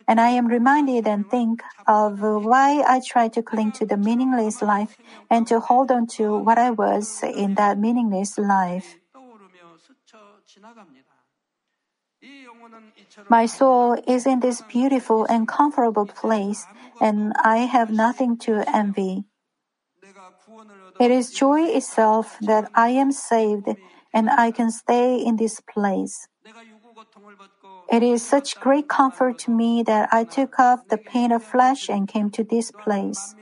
and 0.07 0.19
I 0.21 0.29
am 0.29 0.47
reminded 0.47 1.07
and 1.07 1.29
think 1.29 1.63
of 1.87 2.21
why 2.21 2.81
I 2.81 3.01
tried 3.05 3.33
to 3.33 3.43
cling 3.43 3.71
to 3.73 3.85
the 3.85 3.97
meaningless 3.97 4.61
life 4.61 4.97
and 5.29 5.45
to 5.47 5.59
hold 5.59 5.91
on 5.91 6.07
to 6.17 6.37
what 6.37 6.57
I 6.57 6.71
was 6.71 7.21
in 7.23 7.55
that 7.55 7.77
meaningless 7.77 8.37
life. 8.37 8.97
My 13.29 13.45
soul 13.45 13.97
is 14.07 14.25
in 14.25 14.39
this 14.39 14.61
beautiful 14.61 15.25
and 15.25 15.47
comfortable 15.47 16.05
place, 16.05 16.65
and 16.99 17.33
I 17.43 17.69
have 17.69 17.91
nothing 17.91 18.37
to 18.39 18.63
envy. 18.73 19.25
It 20.99 21.11
is 21.11 21.31
joy 21.31 21.61
itself 21.69 22.37
that 22.41 22.69
I 22.73 22.89
am 22.89 23.11
saved 23.11 23.67
and 24.13 24.29
I 24.29 24.51
can 24.51 24.71
stay 24.71 25.17
in 25.17 25.37
this 25.37 25.61
place. 25.61 26.27
It 27.91 28.03
is 28.03 28.25
such 28.25 28.59
great 28.59 28.87
comfort 28.89 29.37
to 29.39 29.51
me 29.51 29.83
that 29.83 30.09
I 30.11 30.23
took 30.23 30.59
off 30.59 30.87
the 30.89 30.97
pain 30.97 31.31
of 31.31 31.43
flesh 31.43 31.89
and 31.89 32.07
came 32.07 32.29
to 32.31 32.43
this 32.43 32.71
place. 32.71 33.35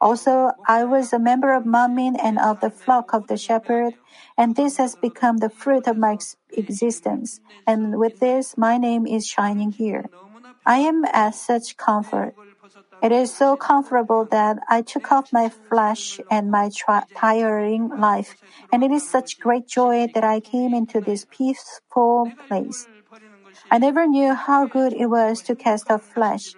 Also, 0.00 0.52
I 0.66 0.84
was 0.84 1.12
a 1.12 1.18
member 1.18 1.52
of 1.52 1.64
Manmin 1.64 2.14
and 2.22 2.38
of 2.38 2.60
the 2.60 2.70
flock 2.70 3.12
of 3.12 3.26
the 3.26 3.36
shepherd, 3.36 3.94
and 4.36 4.54
this 4.54 4.76
has 4.76 4.94
become 4.94 5.38
the 5.38 5.50
fruit 5.50 5.88
of 5.88 5.96
my 5.96 6.18
existence. 6.52 7.40
And 7.66 7.98
with 7.98 8.20
this, 8.20 8.56
my 8.56 8.78
name 8.78 9.06
is 9.06 9.26
shining 9.26 9.72
here. 9.72 10.10
I 10.64 10.78
am 10.78 11.04
at 11.06 11.34
such 11.34 11.76
comfort. 11.76 12.34
It 13.02 13.12
is 13.12 13.32
so 13.34 13.56
comfortable 13.56 14.26
that 14.30 14.58
I 14.68 14.82
took 14.82 15.12
off 15.12 15.32
my 15.32 15.50
flesh 15.68 16.20
and 16.30 16.50
my 16.50 16.70
tri- 16.76 17.04
tiring 17.16 17.90
life, 17.98 18.36
and 18.72 18.82
it 18.82 18.90
is 18.90 19.08
such 19.08 19.38
great 19.40 19.68
joy 19.68 20.08
that 20.14 20.24
I 20.24 20.40
came 20.40 20.74
into 20.74 21.00
this 21.00 21.24
peaceful 21.30 22.34
place. 22.48 22.88
I 23.70 23.78
never 23.78 24.06
knew 24.06 24.34
how 24.34 24.66
good 24.66 24.92
it 24.92 25.06
was 25.06 25.42
to 25.42 25.54
cast 25.56 25.90
off 25.90 26.04
flesh. 26.04 26.56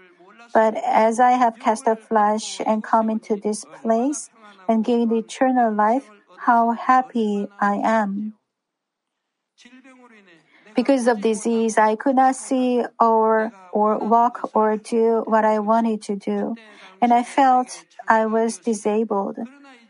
But 0.53 0.77
as 0.77 1.21
I 1.21 1.33
have 1.33 1.59
cast 1.59 1.87
off 1.87 2.03
flesh 2.03 2.61
and 2.67 2.83
come 2.83 3.11
into 3.11 3.37
this 3.37 3.65
place 3.65 4.31
and 4.69 4.85
gained 4.85 5.13
eternal 5.13 5.73
life, 5.73 6.11
how 6.37 6.73
happy 6.73 7.49
I 7.61 7.77
am. 7.77 8.40
Because 10.81 11.07
of 11.09 11.21
disease, 11.21 11.77
I 11.77 11.95
could 11.95 12.17
not 12.17 12.37
see 12.37 12.83
or, 12.99 13.53
or 13.71 13.99
walk 13.99 14.51
or 14.55 14.79
do 14.79 15.23
what 15.27 15.45
I 15.45 15.59
wanted 15.59 16.01
to 16.09 16.17
do, 16.17 16.57
and 17.03 17.13
I 17.13 17.23
felt 17.23 17.85
I 18.09 18.25
was 18.25 18.57
disabled. 18.57 19.37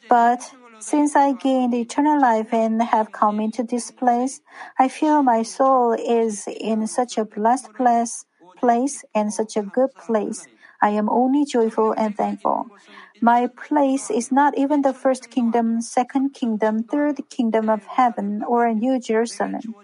But 0.08 0.40
since 0.80 1.14
I 1.14 1.34
gained 1.34 1.74
eternal 1.74 2.20
life 2.20 2.52
and 2.52 2.82
have 2.82 3.12
come 3.12 3.38
into 3.38 3.62
this 3.62 3.92
place, 3.92 4.40
I 4.80 4.88
feel 4.88 5.22
my 5.22 5.44
soul 5.44 5.92
is 5.92 6.48
in 6.48 6.88
such 6.88 7.16
a 7.18 7.24
blessed 7.24 7.72
place, 7.72 8.24
place 8.58 9.04
and 9.14 9.32
such 9.32 9.56
a 9.56 9.62
good 9.62 9.90
place. 9.96 10.48
I 10.82 10.90
am 10.90 11.08
only 11.08 11.44
joyful 11.44 11.92
and 11.96 12.16
thankful. 12.16 12.72
My 13.20 13.48
place 13.48 14.10
is 14.10 14.32
not 14.32 14.56
even 14.56 14.80
the 14.80 14.94
first 14.94 15.28
kingdom, 15.28 15.82
second 15.82 16.32
kingdom, 16.32 16.84
third 16.84 17.20
kingdom 17.28 17.68
of 17.68 17.84
heaven, 17.84 18.42
or 18.42 18.64
a 18.64 18.74
New 18.74 18.98
Jerusalem. 18.98 19.74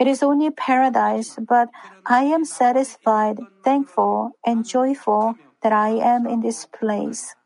It 0.00 0.08
is 0.08 0.22
only 0.22 0.50
paradise, 0.50 1.38
but 1.38 1.68
I 2.04 2.24
am 2.24 2.44
satisfied, 2.44 3.38
thankful, 3.62 4.32
and 4.44 4.66
joyful 4.66 5.36
that 5.62 5.72
I 5.72 5.90
am 5.90 6.26
in 6.26 6.40
this 6.40 6.66
place. 6.66 7.36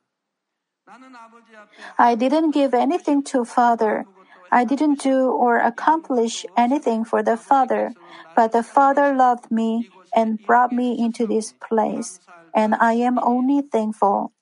I 1.98 2.14
didn't 2.14 2.52
give 2.52 2.72
anything 2.72 3.22
to 3.24 3.44
Father. 3.44 4.07
I 4.50 4.64
didn't 4.64 5.00
do 5.00 5.28
or 5.28 5.59
accomplish 5.59 6.46
anything 6.57 7.04
for 7.04 7.22
the 7.22 7.37
Father, 7.37 7.92
but 8.35 8.52
the 8.52 8.62
Father 8.62 9.12
loved 9.12 9.50
me 9.50 9.90
and 10.14 10.40
brought 10.40 10.72
me 10.72 10.96
into 10.98 11.26
this 11.26 11.52
place, 11.52 12.20
and 12.54 12.74
I 12.74 12.94
am 12.94 13.18
only 13.18 13.61
thankful. 13.61 14.33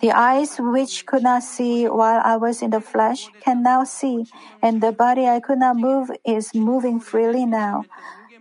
The 0.00 0.12
eyes 0.12 0.56
which 0.58 1.04
could 1.06 1.22
not 1.24 1.42
see 1.42 1.86
while 1.88 2.20
I 2.24 2.36
was 2.36 2.62
in 2.62 2.70
the 2.70 2.80
flesh 2.80 3.32
can 3.40 3.62
now 3.62 3.82
see, 3.84 4.26
and 4.62 4.80
the 4.80 4.92
body 4.92 5.26
I 5.26 5.40
could 5.40 5.58
not 5.58 5.76
move 5.76 6.10
is 6.24 6.54
moving 6.54 7.00
freely 7.00 7.44
now. 7.46 7.86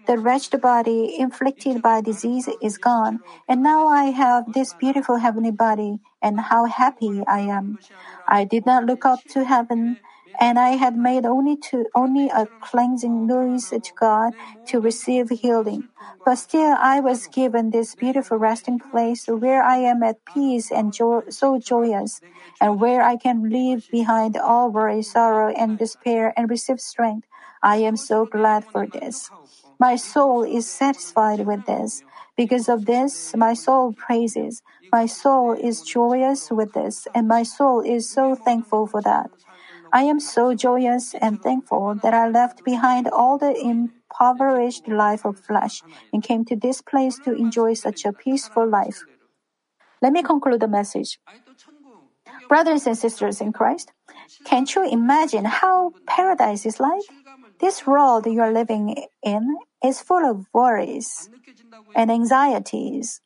The 0.07 0.19
wretched 0.19 0.61
body 0.61 1.17
inflicted 1.17 1.81
by 1.81 2.01
disease 2.01 2.49
is 2.61 2.77
gone, 2.77 3.21
and 3.47 3.63
now 3.63 3.87
I 3.87 4.05
have 4.11 4.53
this 4.53 4.73
beautiful 4.73 5.17
heavenly 5.17 5.51
body, 5.51 5.99
and 6.21 6.39
how 6.39 6.65
happy 6.65 7.23
I 7.27 7.41
am. 7.41 7.79
I 8.27 8.43
did 8.45 8.65
not 8.65 8.85
look 8.85 9.05
up 9.05 9.25
to 9.29 9.45
heaven 9.45 9.99
and 10.43 10.59
I 10.59 10.71
had 10.83 10.95
made 10.97 11.25
only 11.25 11.55
to 11.69 11.77
only 11.95 12.27
a 12.29 12.47
cleansing 12.59 13.25
noise 13.27 13.69
to 13.69 13.93
God 13.99 14.33
to 14.67 14.79
receive 14.81 15.29
healing. 15.29 15.83
But 16.25 16.35
still 16.47 16.75
I 16.79 16.99
was 16.99 17.27
given 17.27 17.69
this 17.69 17.95
beautiful 17.95 18.37
resting 18.37 18.79
place 18.79 19.25
where 19.27 19.61
I 19.63 19.77
am 19.77 20.03
at 20.03 20.25
peace 20.25 20.71
and 20.71 20.93
jo- 20.93 21.23
so 21.29 21.59
joyous, 21.59 22.21
and 22.61 22.79
where 22.81 23.01
I 23.03 23.15
can 23.17 23.49
leave 23.49 23.81
behind 23.91 24.37
all 24.37 24.69
worry, 24.71 25.01
sorrow, 25.03 25.53
and 25.53 25.77
despair 25.77 26.33
and 26.37 26.49
receive 26.49 26.79
strength. 26.81 27.27
I 27.61 27.77
am 27.77 27.95
so 27.95 28.25
glad 28.25 28.65
for 28.65 28.85
this. 28.87 29.31
My 29.79 29.95
soul 29.95 30.43
is 30.43 30.69
satisfied 30.69 31.41
with 31.45 31.65
this. 31.65 32.03
Because 32.35 32.67
of 32.69 32.85
this, 32.85 33.33
my 33.35 33.53
soul 33.53 33.93
praises. 33.93 34.61
My 34.91 35.05
soul 35.05 35.53
is 35.53 35.83
joyous 35.83 36.49
with 36.51 36.73
this, 36.73 37.07
and 37.15 37.27
my 37.27 37.43
soul 37.43 37.81
is 37.81 38.09
so 38.11 38.35
thankful 38.35 38.87
for 38.87 39.01
that. 39.03 39.31
I 39.93 40.03
am 40.03 40.19
so 40.19 40.55
joyous 40.55 41.13
and 41.13 41.39
thankful 41.39 41.93
that 42.01 42.15
I 42.15 42.27
left 42.27 42.63
behind 42.65 43.07
all 43.07 43.37
the 43.37 43.53
impoverished 43.53 44.87
life 44.87 45.23
of 45.23 45.39
flesh 45.39 45.83
and 46.11 46.23
came 46.23 46.45
to 46.45 46.55
this 46.55 46.81
place 46.81 47.19
to 47.19 47.33
enjoy 47.33 47.75
such 47.75 48.03
a 48.03 48.11
peaceful 48.11 48.67
life. 48.67 49.05
Let 50.01 50.11
me 50.11 50.23
conclude 50.23 50.61
the 50.61 50.67
message. 50.67 51.19
Brothers 52.49 52.87
and 52.87 52.97
sisters 52.97 53.39
in 53.39 53.53
Christ, 53.53 53.91
can't 54.45 54.73
you 54.73 54.83
imagine 54.89 55.45
how 55.45 55.93
paradise 56.07 56.65
is 56.65 56.79
like? 56.79 57.03
This 57.59 57.85
world 57.85 58.25
you 58.25 58.41
are 58.41 58.51
living 58.51 59.05
in 59.21 59.57
is 59.85 60.01
full 60.01 60.25
of 60.25 60.47
worries 60.53 61.29
and 61.95 62.11
anxieties. 62.11 63.21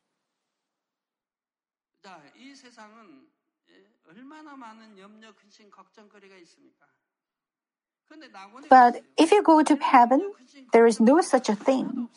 But 8.69 9.01
if 9.17 9.31
you 9.31 9.43
go 9.43 9.63
to 9.63 9.75
heaven, 9.75 10.31
there 10.73 10.85
is 10.85 10.99
no 10.99 11.21
such 11.21 11.49
a 11.49 11.55
thing. 11.55 12.09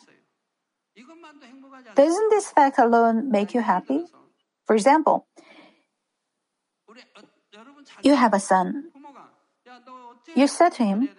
Doesn't 1.95 2.29
this 2.29 2.51
fact 2.51 2.79
alone 2.79 3.31
make 3.31 3.53
you 3.53 3.61
happy? 3.61 4.05
For 4.65 4.75
example, 4.75 5.27
you 8.03 8.15
have 8.15 8.33
a 8.33 8.39
son. 8.39 8.91
You 10.35 10.47
said 10.47 10.73
to 10.73 10.83
him, 10.83 11.09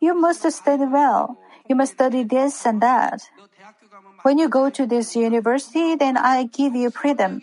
You 0.00 0.14
must 0.14 0.50
study 0.50 0.84
well. 0.84 1.38
You 1.68 1.74
must 1.76 1.92
study 1.92 2.22
this 2.24 2.64
and 2.66 2.80
that. 2.80 3.22
When 4.22 4.38
you 4.38 4.48
go 4.48 4.70
to 4.70 4.86
this 4.86 5.14
university, 5.16 5.94
then 5.96 6.16
I 6.16 6.44
give 6.44 6.74
you 6.74 6.90
freedom. 6.90 7.42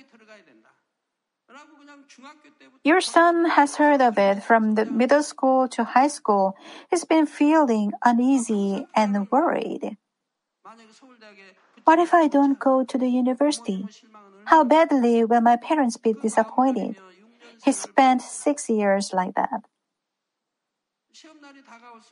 Your 2.86 3.02
son 3.02 3.50
has 3.50 3.78
heard 3.78 4.00
of 4.00 4.20
it 4.20 4.44
from 4.44 4.76
the 4.76 4.86
middle 4.86 5.24
school 5.24 5.68
to 5.70 5.84
high 5.84 6.08
school. 6.08 6.54
He's 6.92 7.04
been 7.04 7.26
feeling 7.26 7.94
uneasy 8.06 8.86
and 8.94 9.26
worried. 9.32 9.98
What 11.84 11.98
if 11.98 12.14
I 12.14 12.28
don't 12.28 12.60
go 12.60 12.86
to 12.86 12.98
the 12.98 13.10
university? 13.10 13.90
How 14.46 14.64
badly 14.64 15.26
will 15.26 15.42
my 15.42 15.58
parents 15.58 15.98
be 15.98 16.14
disappointed? 16.14 17.02
He 17.64 17.72
spent 17.72 18.22
six 18.22 18.70
years 18.70 19.14
like 19.14 19.34
that. 19.34 19.66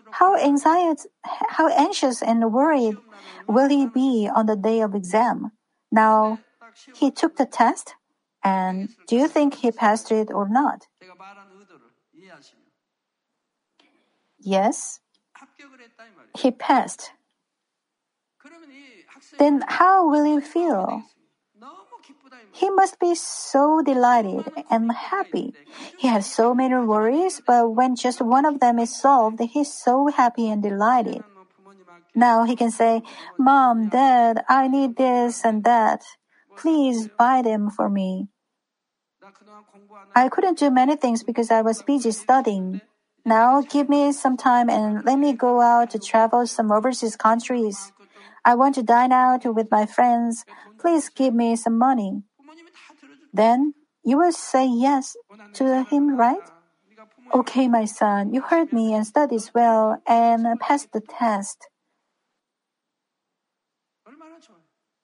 How 0.09 0.33
anxious, 0.35 1.05
how 1.53 1.67
anxious 1.69 2.23
and 2.23 2.51
worried 2.51 2.97
will 3.47 3.69
he 3.69 3.85
be 3.85 4.27
on 4.33 4.47
the 4.47 4.55
day 4.55 4.81
of 4.81 4.95
exam? 4.95 5.51
Now, 5.91 6.39
he 6.95 7.11
took 7.11 7.37
the 7.37 7.45
test, 7.45 7.93
and 8.43 8.89
do 9.07 9.15
you 9.15 9.27
think 9.27 9.55
he 9.55 9.71
passed 9.71 10.11
it 10.11 10.31
or 10.31 10.47
not? 10.49 10.87
Yes, 14.39 14.99
he 16.37 16.51
passed. 16.51 17.11
Then 19.39 19.63
how 19.67 20.09
will 20.09 20.25
he 20.25 20.39
feel? 20.41 21.03
He 22.51 22.69
must 22.69 22.99
be 22.99 23.15
so 23.15 23.81
delighted 23.81 24.51
and 24.69 24.91
happy. 24.91 25.53
He 25.97 26.07
has 26.07 26.29
so 26.29 26.53
many 26.53 26.75
worries, 26.75 27.41
but 27.45 27.71
when 27.73 27.95
just 27.95 28.21
one 28.21 28.45
of 28.45 28.59
them 28.59 28.77
is 28.77 28.93
solved, 28.93 29.39
he's 29.39 29.73
so 29.73 30.07
happy 30.07 30.49
and 30.49 30.61
delighted. 30.61 31.23
Now 32.13 32.43
he 32.43 32.55
can 32.55 32.69
say, 32.69 33.01
Mom, 33.39 33.89
Dad, 33.89 34.43
I 34.47 34.67
need 34.67 34.97
this 34.97 35.43
and 35.43 35.63
that. 35.63 36.03
Please 36.57 37.09
buy 37.17 37.41
them 37.41 37.71
for 37.71 37.89
me. 37.89 38.29
I 40.15 40.29
couldn't 40.29 40.59
do 40.59 40.69
many 40.69 40.95
things 40.95 41.23
because 41.23 41.49
I 41.49 41.61
was 41.61 41.81
busy 41.81 42.11
studying. 42.11 42.81
Now 43.25 43.61
give 43.61 43.89
me 43.89 44.11
some 44.11 44.37
time 44.37 44.69
and 44.69 45.03
let 45.05 45.17
me 45.17 45.33
go 45.33 45.61
out 45.61 45.89
to 45.91 45.99
travel 45.99 46.45
some 46.45 46.71
overseas 46.71 47.15
countries. 47.15 47.91
I 48.45 48.55
want 48.55 48.75
to 48.75 48.83
dine 48.83 49.11
out 49.11 49.45
with 49.45 49.71
my 49.71 49.85
friends. 49.85 50.45
Please 50.79 51.09
give 51.09 51.33
me 51.33 51.55
some 51.55 51.77
money. 51.77 52.23
Then 53.31 53.73
you 54.03 54.17
will 54.17 54.31
say 54.33 54.67
yes 54.67 55.15
to 55.53 55.83
him, 55.83 56.15
right? 56.15 56.43
Okay, 57.33 57.67
my 57.67 57.85
son, 57.85 58.33
you 58.33 58.41
heard 58.41 58.71
me 58.71 58.93
and 58.93 59.07
studied 59.07 59.49
well 59.55 60.01
and 60.05 60.45
passed 60.59 60.91
the 60.91 61.01
test. 61.01 61.67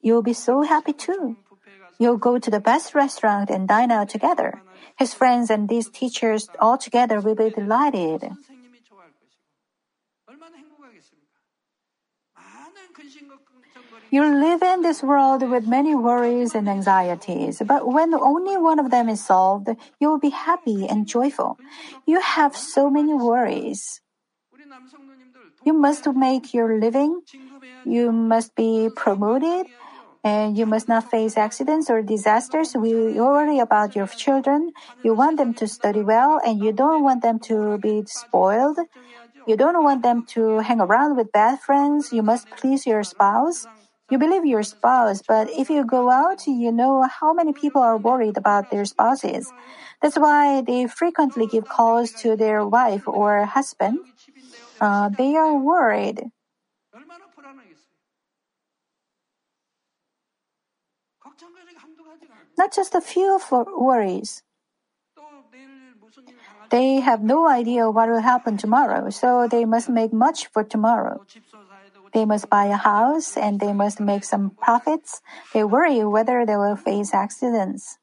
You'll 0.02 0.22
be 0.22 0.34
so 0.34 0.62
happy 0.62 0.94
too. 0.94 1.38
You'll 2.00 2.18
go 2.18 2.40
to 2.40 2.50
the 2.50 2.64
best 2.64 2.96
restaurant 2.96 3.50
and 3.52 3.68
dine 3.68 3.92
out 3.92 4.08
together. 4.08 4.64
His 4.98 5.14
friends 5.14 5.52
and 5.52 5.68
these 5.68 5.90
teachers 5.90 6.50
all 6.60 6.78
together 6.78 7.20
will 7.20 7.36
be 7.36 7.50
delighted. 7.52 8.24
You 14.12 14.26
live 14.26 14.64
in 14.64 14.82
this 14.82 15.04
world 15.04 15.44
with 15.44 15.68
many 15.68 15.94
worries 15.94 16.56
and 16.56 16.68
anxieties, 16.68 17.62
but 17.66 17.86
when 17.86 18.14
only 18.16 18.58
one 18.58 18.80
of 18.80 18.90
them 18.90 19.08
is 19.08 19.24
solved, 19.24 19.70
you 20.00 20.10
will 20.10 20.20
be 20.20 20.32
happy 20.32 20.88
and 20.88 21.06
joyful. 21.06 21.60
You 22.08 22.20
have 22.20 22.56
so 22.56 22.90
many 22.90 23.14
worries. 23.14 24.02
You 25.64 25.74
must 25.74 26.08
make 26.16 26.54
your 26.54 26.80
living. 26.80 27.22
You 27.86 28.12
must 28.12 28.56
be 28.56 28.90
promoted. 28.96 29.68
And 30.24 30.58
you 30.58 30.66
must 30.66 30.88
not 30.90 31.10
face 31.10 31.38
accidents 31.38 31.90
or 31.90 32.02
disasters. 32.02 32.76
We 32.76 33.20
worry 33.20 33.60
about 33.60 33.96
your 33.96 34.08
children. 34.08 34.72
You 35.02 35.14
want 35.14 35.38
them 35.38 35.54
to 35.56 35.68
study 35.68 36.04
well 36.04 36.40
and 36.46 36.60
you 36.60 36.74
don't 36.74 37.04
want 37.04 37.22
them 37.22 37.40
to 37.48 37.78
be 37.80 38.04
spoiled. 38.06 38.78
You 39.46 39.58
don't 39.58 39.84
want 39.84 40.04
them 40.04 40.26
to 40.36 40.60
hang 40.60 40.82
around 40.82 41.18
with 41.18 41.32
bad 41.32 41.60
friends. 41.60 42.12
You 42.14 42.24
must 42.24 42.50
please 42.52 42.86
your 42.86 43.04
spouse. 43.04 43.68
You 44.10 44.18
believe 44.20 44.46
your 44.46 44.64
spouse, 44.64 45.22
but 45.28 45.50
if 45.52 45.70
you 45.70 45.86
go 45.86 46.10
out, 46.12 46.46
you 46.48 46.72
know 46.72 47.04
how 47.04 47.34
many 47.34 47.54
people 47.54 47.82
are 47.82 47.98
worried 47.98 48.38
about 48.38 48.70
their 48.70 48.86
spouses. 48.86 49.54
That's 50.02 50.18
why 50.18 50.62
they 50.62 50.88
frequently 50.88 51.48
give 51.48 51.68
calls 51.68 52.14
to 52.24 52.36
their 52.36 52.66
wife 52.66 53.08
or 53.08 53.46
husband. 53.46 54.00
Uh, 54.82 55.10
they 55.18 55.36
are 55.36 55.56
worried. 55.58 56.22
Not 62.58 62.74
just 62.74 62.96
a 62.96 63.02
few 63.02 63.40
worries. 63.78 64.44
They 66.70 67.00
have 67.00 67.24
no 67.24 67.48
idea 67.48 67.90
what 67.90 68.10
will 68.10 68.22
happen 68.22 68.58
tomorrow, 68.58 69.10
so 69.10 69.48
they 69.48 69.66
must 69.66 69.90
make 69.90 70.14
much 70.14 70.48
for 70.48 70.64
tomorrow. 70.64 71.26
They 72.14 72.26
must 72.26 72.50
buy 72.50 72.66
a 72.66 72.78
house 72.78 73.38
and 73.38 73.60
they 73.60 73.74
must 73.74 74.00
make 74.00 74.24
some 74.24 74.52
profits. 74.52 75.22
They 75.54 75.64
worry 75.64 76.04
whether 76.04 76.46
they 76.46 76.58
will 76.58 76.76
face 76.76 77.14
accidents. 77.14 77.98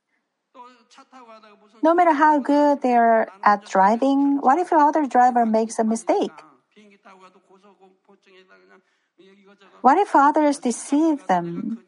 No 1.82 1.94
matter 1.94 2.12
how 2.12 2.38
good 2.38 2.82
they 2.82 2.94
are 2.94 3.28
at 3.44 3.66
driving, 3.66 4.38
what 4.40 4.58
if 4.58 4.70
the 4.70 4.76
other 4.76 5.06
driver 5.06 5.44
makes 5.46 5.78
a 5.78 5.84
mistake? 5.84 6.42
What 9.82 9.98
if 9.98 10.16
others 10.16 10.58
deceive 10.58 11.26
them? 11.26 11.84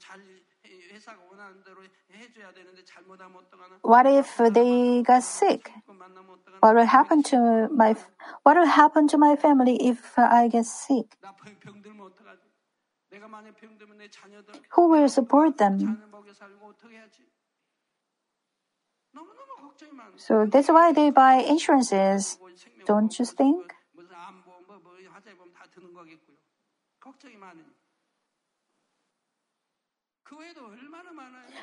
What 3.83 4.07
if 4.07 4.37
they 4.37 5.03
got 5.03 5.23
sick? 5.23 5.71
What 6.61 6.75
will 6.75 6.87
happen 6.87 7.23
to 7.35 7.69
my 7.73 7.95
What 8.43 8.57
will 8.57 8.67
happen 8.67 9.09
to 9.09 9.19
my 9.19 9.37
family 9.37 9.77
if 9.81 10.19
I 10.19 10.49
get 10.49 10.67
sick? 10.67 11.17
Who 14.71 14.89
will 14.89 15.09
support 15.09 15.59
them? 15.59 16.03
So 20.17 20.47
that's 20.47 20.69
why 20.69 20.93
they 20.93 21.11
buy 21.11 21.37
insurances, 21.47 22.39
don't 22.87 23.17
you 23.19 23.25
think? 23.25 23.75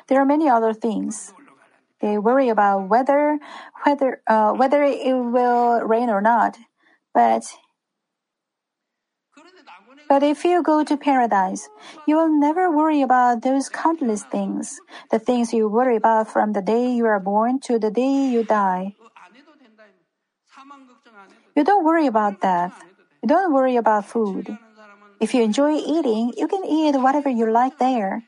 There 0.08 0.22
are 0.22 0.26
many 0.26 0.50
other 0.50 0.74
things. 0.74 1.34
They 2.02 2.18
worry 2.18 2.50
about 2.50 2.90
whether 2.90 3.40
whether 3.84 4.22
uh, 4.28 4.54
whether 4.54 4.84
it 4.84 5.14
will 5.14 5.82
rain 5.82 6.10
or 6.10 6.22
not. 6.22 6.58
But 7.14 7.44
but 10.08 10.22
if 10.22 10.46
you 10.46 10.62
go 10.62 10.84
to 10.84 10.98
paradise, 10.98 11.68
you 12.06 12.16
will 12.16 12.30
never 12.30 12.70
worry 12.70 13.02
about 13.02 13.42
those 13.42 13.70
countless 13.70 14.24
things, 14.24 14.80
the 15.10 15.20
things 15.20 15.54
you 15.54 15.68
worry 15.68 15.96
about 15.96 16.30
from 16.30 16.54
the 16.54 16.62
day 16.62 16.92
you 16.94 17.06
are 17.06 17.20
born 17.20 17.60
to 17.62 17.80
the 17.80 17.90
day 17.90 18.30
you 18.30 18.44
die. 18.44 18.96
You 21.56 21.64
don't 21.64 21.86
worry 21.86 22.06
about 22.06 22.42
death. 22.42 22.84
You 23.24 23.30
don't 23.30 23.54
worry 23.54 23.78
about 23.78 24.06
food. 24.06 24.58
If 25.20 25.34
you 25.34 25.42
enjoy 25.42 25.74
eating, 25.74 26.34
you 26.38 26.48
can 26.48 26.66
eat 26.66 26.96
whatever 27.00 27.30
you 27.30 27.50
like 27.50 27.80
there. 27.80 28.24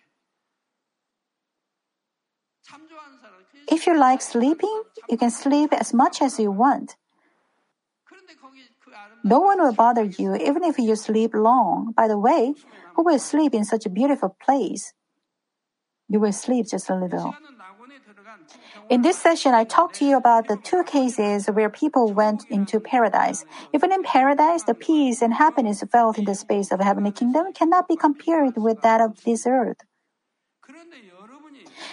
If 3.68 3.86
you 3.86 3.98
like 3.98 4.22
sleeping, 4.22 4.84
you 5.10 5.18
can 5.18 5.32
sleep 5.32 5.74
as 5.74 5.94
much 5.94 6.22
as 6.22 6.40
you 6.40 6.52
want. 6.52 6.96
No 9.24 9.40
one 9.40 9.62
will 9.62 9.74
bother 9.74 10.04
you 10.04 10.36
even 10.36 10.64
if 10.64 10.78
you 10.78 10.96
sleep 10.96 11.34
long. 11.34 11.94
By 11.96 12.08
the 12.08 12.18
way, 12.18 12.54
who 12.96 13.04
will 13.04 13.20
sleep 13.20 13.54
in 13.54 13.66
such 13.66 13.86
a 13.86 13.90
beautiful 13.90 14.36
place? 14.44 14.94
You 16.10 16.20
will 16.22 16.32
sleep 16.32 16.68
just 16.70 16.90
a 16.90 16.96
little. 16.96 17.36
In 18.90 19.02
this 19.02 19.20
session, 19.20 19.54
I 19.54 19.66
talked 19.66 19.96
to 19.96 20.06
you 20.06 20.16
about 20.16 20.48
the 20.48 20.56
two 20.56 20.84
cases 20.84 21.48
where 21.48 21.70
people 21.70 22.14
went 22.14 22.46
into 22.50 22.80
paradise. 22.80 23.44
Even 23.74 23.92
in 23.92 24.04
paradise, 24.04 24.64
the 24.64 24.74
peace 24.74 25.22
and 25.22 25.34
happiness 25.34 25.84
felt 25.92 26.18
in 26.18 26.24
the 26.24 26.36
space 26.36 26.72
of 26.72 26.80
heavenly 26.80 27.12
kingdom 27.12 27.52
cannot 27.52 27.90
be 27.90 27.98
compared 27.98 28.56
with 28.56 28.82
that 28.84 29.02
of 29.02 29.24
this 29.26 29.46
earth. 29.46 29.78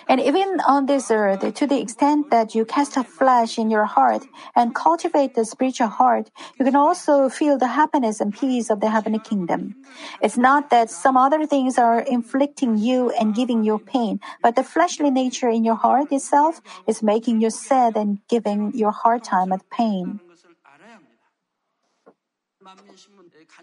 And 0.09 0.21
even 0.21 0.61
on 0.67 0.87
this 0.87 1.11
earth, 1.11 1.43
to 1.55 1.67
the 1.67 1.81
extent 1.81 2.31
that 2.31 2.55
you 2.55 2.65
cast 2.65 2.97
a 2.97 3.05
flesh 3.05 3.59
in 3.59 3.71
your 3.71 3.85
heart 3.85 4.25
and 4.55 4.75
cultivate 4.75 5.35
the 5.35 5.45
spiritual 5.45 5.89
heart, 5.89 6.31
you 6.59 6.65
can 6.65 6.77
also 6.77 7.29
feel 7.29 7.59
the 7.59 7.69
happiness 7.69 8.21
and 8.21 8.33
peace 8.35 8.71
of 8.71 8.81
the 8.81 8.91
heavenly 8.91 9.19
kingdom. 9.19 9.77
It's 10.21 10.37
not 10.37 10.71
that 10.71 10.91
some 10.91 11.17
other 11.17 11.47
things 11.47 11.79
are 11.79 12.01
inflicting 12.01 12.77
you 12.77 13.11
and 13.11 13.35
giving 13.35 13.65
you 13.65 13.79
pain, 13.79 14.21
but 14.43 14.57
the 14.57 14.65
fleshly 14.65 15.11
nature 15.11 15.49
in 15.49 15.65
your 15.65 15.77
heart 15.77 16.13
itself 16.13 16.61
is 16.87 17.03
making 17.03 17.41
you 17.41 17.51
sad 17.51 17.97
and 17.97 18.19
giving 18.29 18.73
your 18.75 18.93
hard 18.93 19.25
time 19.25 19.53
and 19.53 19.63
pain. 19.71 20.21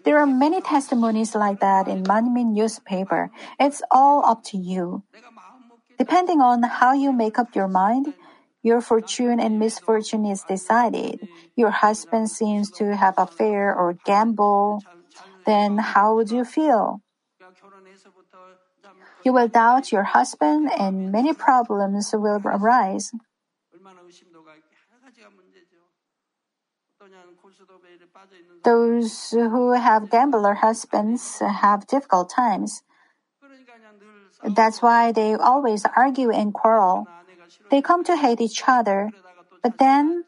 There 0.04 0.18
are 0.18 0.26
many 0.26 0.60
testimonies 0.60 1.34
like 1.34 1.60
that 1.60 1.88
in 1.88 2.04
Manmin 2.04 2.52
newspaper. 2.52 3.30
It's 3.58 3.82
all 3.90 4.24
up 4.24 4.42
to 4.54 4.56
you. 4.56 5.02
Depending 5.98 6.40
on 6.40 6.62
how 6.62 6.92
you 6.92 7.12
make 7.12 7.38
up 7.38 7.54
your 7.54 7.68
mind, 7.68 8.14
your 8.62 8.80
fortune 8.80 9.40
and 9.40 9.58
misfortune 9.58 10.24
is 10.24 10.44
decided. 10.44 11.28
Your 11.56 11.70
husband 11.70 12.30
seems 12.30 12.70
to 12.72 12.96
have 12.96 13.14
affair 13.18 13.74
or 13.74 13.98
gamble. 14.04 14.84
Then 15.46 15.78
how 15.78 16.14
would 16.14 16.30
you 16.30 16.44
feel? 16.44 17.02
You 19.24 19.32
will 19.32 19.48
doubt 19.48 19.92
your 19.92 20.02
husband 20.02 20.70
and 20.78 21.12
many 21.12 21.32
problems 21.32 22.10
will 22.12 22.40
arise. 22.44 23.12
Those 28.64 29.30
who 29.30 29.72
have 29.72 30.10
gambler 30.10 30.54
husbands 30.54 31.40
have 31.40 31.86
difficult 31.86 32.30
times. 32.30 32.82
That's 34.42 34.82
why 34.82 35.12
they 35.12 35.34
always 35.34 35.84
argue 35.96 36.30
and 36.30 36.52
quarrel. 36.52 37.06
They 37.70 37.80
come 37.80 38.04
to 38.04 38.16
hate 38.16 38.40
each 38.40 38.62
other, 38.66 39.10
but 39.62 39.78
then 39.78 40.24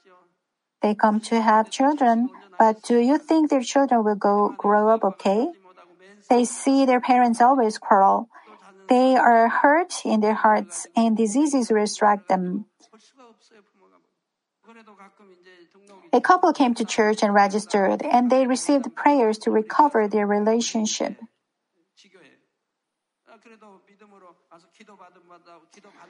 they 0.83 0.95
come 0.95 1.21
to 1.33 1.41
have 1.41 1.71
children. 1.71 2.31
But 2.59 2.83
do 2.83 2.99
you 2.99 3.19
think 3.19 3.51
their 3.51 3.63
children 3.63 4.05
will 4.05 4.15
go 4.15 4.55
grow 4.57 4.89
up 4.89 5.05
okay? 5.05 5.49
They 6.31 6.45
see 6.45 6.87
their 6.87 7.01
parents 7.01 7.41
always 7.41 7.79
quarrel. 7.79 8.29
They 8.89 9.17
are 9.17 9.49
hurt 9.49 10.05
in 10.05 10.21
their 10.21 10.35
hearts 10.35 10.87
and 10.95 11.17
diseases 11.17 11.71
will 11.71 11.87
strike 11.87 12.29
them. 12.29 12.67
A 16.13 16.21
couple 16.21 16.53
came 16.53 16.75
to 16.75 16.85
church 16.85 17.23
and 17.23 17.35
registered, 17.35 18.03
and 18.03 18.31
they 18.31 18.47
received 18.47 18.95
prayers 18.95 19.39
to 19.39 19.51
recover 19.51 20.07
their 20.07 20.27
relationship. 20.27 21.19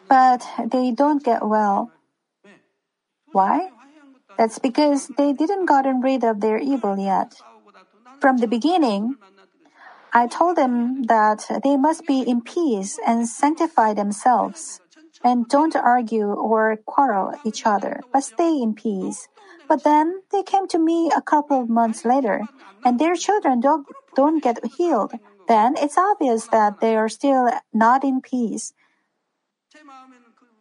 But 0.08 0.46
they 0.66 0.90
don't 0.90 1.22
get 1.22 1.46
well. 1.46 1.92
Why? 3.32 3.70
That's 4.38 4.58
because 4.58 5.08
they 5.16 5.32
didn't 5.32 5.66
gotten 5.66 6.00
rid 6.00 6.24
of 6.24 6.40
their 6.40 6.58
evil 6.58 6.98
yet. 6.98 7.40
From 8.20 8.38
the 8.38 8.46
beginning, 8.46 9.16
I 10.12 10.26
told 10.26 10.56
them 10.56 11.02
that 11.04 11.60
they 11.62 11.76
must 11.76 12.06
be 12.06 12.22
in 12.22 12.40
peace 12.42 12.98
and 13.04 13.28
sanctify 13.28 13.94
themselves, 13.94 14.80
and 15.24 15.48
don't 15.48 15.74
argue 15.74 16.30
or 16.30 16.76
quarrel 16.86 17.34
each 17.44 17.66
other, 17.66 18.02
but 18.12 18.22
stay 18.22 18.62
in 18.62 18.74
peace. 18.74 19.28
But 19.68 19.82
then 19.82 20.22
they 20.30 20.42
came 20.42 20.68
to 20.68 20.78
me 20.78 21.10
a 21.10 21.22
couple 21.22 21.60
of 21.60 21.68
months 21.68 22.04
later, 22.04 22.46
and 22.84 22.98
their 22.98 23.16
children 23.16 23.60
don't, 23.60 23.86
don't 24.14 24.42
get 24.42 24.64
healed. 24.78 25.14
Then 25.46 25.74
it's 25.76 25.98
obvious 25.98 26.46
that 26.48 26.80
they 26.80 26.96
are 26.96 27.08
still 27.08 27.50
not 27.72 28.04
in 28.04 28.20
peace. 28.20 28.72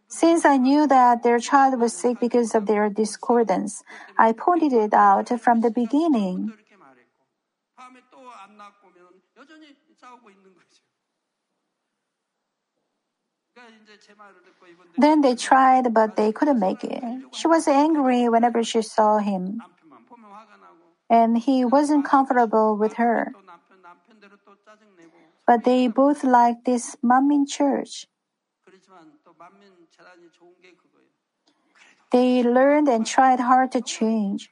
Since 0.07 0.45
I 0.45 0.57
knew 0.57 0.85
that 0.87 1.23
their 1.23 1.39
child 1.39 1.79
was 1.79 1.93
sick 1.93 2.19
because 2.19 2.53
of 2.53 2.67
their 2.67 2.89
discordance, 2.89 3.83
I 4.17 4.31
pointed 4.31 4.73
it 4.73 4.93
out 4.93 5.29
from 5.41 5.61
the 5.61 5.71
beginning. 5.71 6.53
Then 14.97 15.21
they 15.21 15.35
tried, 15.35 15.93
but 15.93 16.15
they 16.15 16.31
couldn't 16.31 16.59
make 16.59 16.83
it. 16.83 17.03
She 17.33 17.47
was 17.47 17.67
angry 17.67 18.29
whenever 18.29 18.63
she 18.63 18.81
saw 18.81 19.17
him. 19.17 19.61
And 21.09 21.37
he 21.37 21.65
wasn't 21.65 22.05
comfortable 22.05 22.77
with 22.77 22.93
her. 22.93 23.33
But 25.45 25.63
they 25.63 25.87
both 25.87 26.23
liked 26.23 26.65
this 26.65 26.95
mom 27.01 27.31
in 27.31 27.45
church. 27.45 28.07
They 32.11 32.43
learned 32.43 32.87
and 32.87 33.05
tried 33.05 33.39
hard 33.39 33.71
to 33.73 33.81
change. 33.81 34.49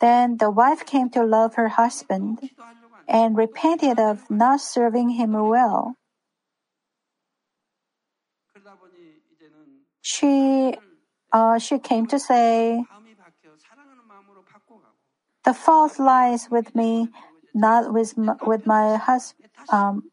Then 0.00 0.38
the 0.38 0.50
wife 0.50 0.86
came 0.86 1.10
to 1.10 1.22
love 1.24 1.56
her 1.56 1.68
husband 1.68 2.50
and 3.06 3.36
repented 3.36 3.98
of 3.98 4.30
not 4.30 4.60
serving 4.60 5.10
him 5.10 5.32
well. 5.32 5.96
She, 10.00 10.74
uh, 11.32 11.58
she 11.58 11.78
came 11.78 12.06
to 12.06 12.18
say, 12.18 12.84
the 15.44 15.54
fault 15.54 15.98
lies 15.98 16.48
with 16.50 16.74
me, 16.74 17.08
not 17.52 17.92
with 17.92 18.16
my, 18.16 18.36
with 18.46 18.66
my 18.66 18.96
husband, 18.96 19.50
um, 19.68 20.10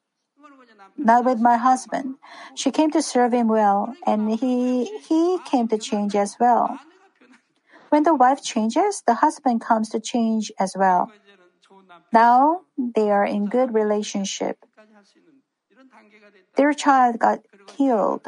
not 0.98 1.26
with 1.26 1.40
my 1.40 1.58
husband. 1.58 2.16
She 2.56 2.72
came 2.72 2.92
to 2.92 3.02
serve 3.02 3.34
him 3.34 3.48
well, 3.48 3.96
and 4.06 4.30
he 4.40 4.86
he 5.08 5.40
came 5.46 5.68
to 5.70 5.78
change 5.78 6.16
as 6.16 6.38
well. 6.40 6.80
When 7.90 8.04
the 8.04 8.16
wife 8.16 8.44
changes, 8.44 9.04
the 9.06 9.16
husband 9.24 9.62
comes 9.62 9.90
to 9.90 10.00
change 10.00 10.52
as 10.60 10.76
well. 10.76 11.12
Now 12.12 12.62
they 12.78 13.12
are 13.12 13.26
in 13.26 13.48
good 13.48 13.74
relationship. 13.74 14.58
Their 16.56 16.74
child 16.74 17.20
got 17.20 17.40
healed. 17.78 18.28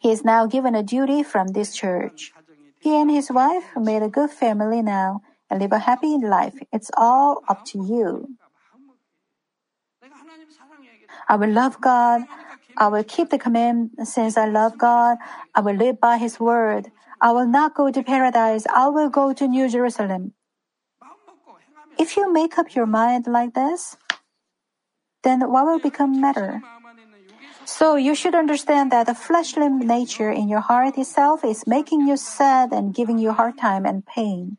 He 0.00 0.10
is 0.10 0.24
now 0.24 0.46
given 0.46 0.74
a 0.74 0.82
duty 0.82 1.22
from 1.22 1.48
this 1.48 1.74
church. 1.74 2.32
He 2.80 2.96
and 2.96 3.10
his 3.10 3.30
wife 3.30 3.76
made 3.76 4.02
a 4.02 4.08
good 4.08 4.30
family 4.30 4.80
now 4.80 5.20
and 5.50 5.60
live 5.60 5.72
a 5.72 5.80
happy 5.80 6.16
life. 6.16 6.56
It's 6.72 6.90
all 6.96 7.42
up 7.48 7.64
to 7.66 7.84
you. 7.84 8.39
I 11.28 11.36
will 11.36 11.50
love 11.50 11.80
God. 11.80 12.22
I 12.76 12.88
will 12.88 13.04
keep 13.04 13.30
the 13.30 13.38
command 13.38 13.90
since 14.04 14.36
I 14.36 14.46
love 14.46 14.78
God. 14.78 15.18
I 15.54 15.60
will 15.60 15.76
live 15.76 16.00
by 16.00 16.18
His 16.18 16.40
word. 16.40 16.90
I 17.20 17.32
will 17.32 17.46
not 17.46 17.74
go 17.74 17.90
to 17.90 18.02
paradise. 18.02 18.64
I 18.72 18.88
will 18.88 19.10
go 19.10 19.32
to 19.32 19.46
New 19.46 19.68
Jerusalem. 19.68 20.32
If 21.98 22.16
you 22.16 22.32
make 22.32 22.56
up 22.56 22.74
your 22.74 22.86
mind 22.86 23.26
like 23.26 23.54
this, 23.54 23.96
then 25.22 25.40
what 25.50 25.66
will 25.66 25.78
become 25.78 26.20
matter? 26.20 26.62
So 27.66 27.96
you 27.96 28.14
should 28.14 28.34
understand 28.34 28.90
that 28.92 29.06
the 29.06 29.14
fleshly 29.14 29.68
nature 29.68 30.30
in 30.30 30.48
your 30.48 30.60
heart 30.60 30.96
itself 30.96 31.44
is 31.44 31.66
making 31.66 32.08
you 32.08 32.16
sad 32.16 32.72
and 32.72 32.94
giving 32.94 33.18
you 33.18 33.32
hard 33.32 33.58
time 33.58 33.84
and 33.84 34.04
pain. 34.06 34.56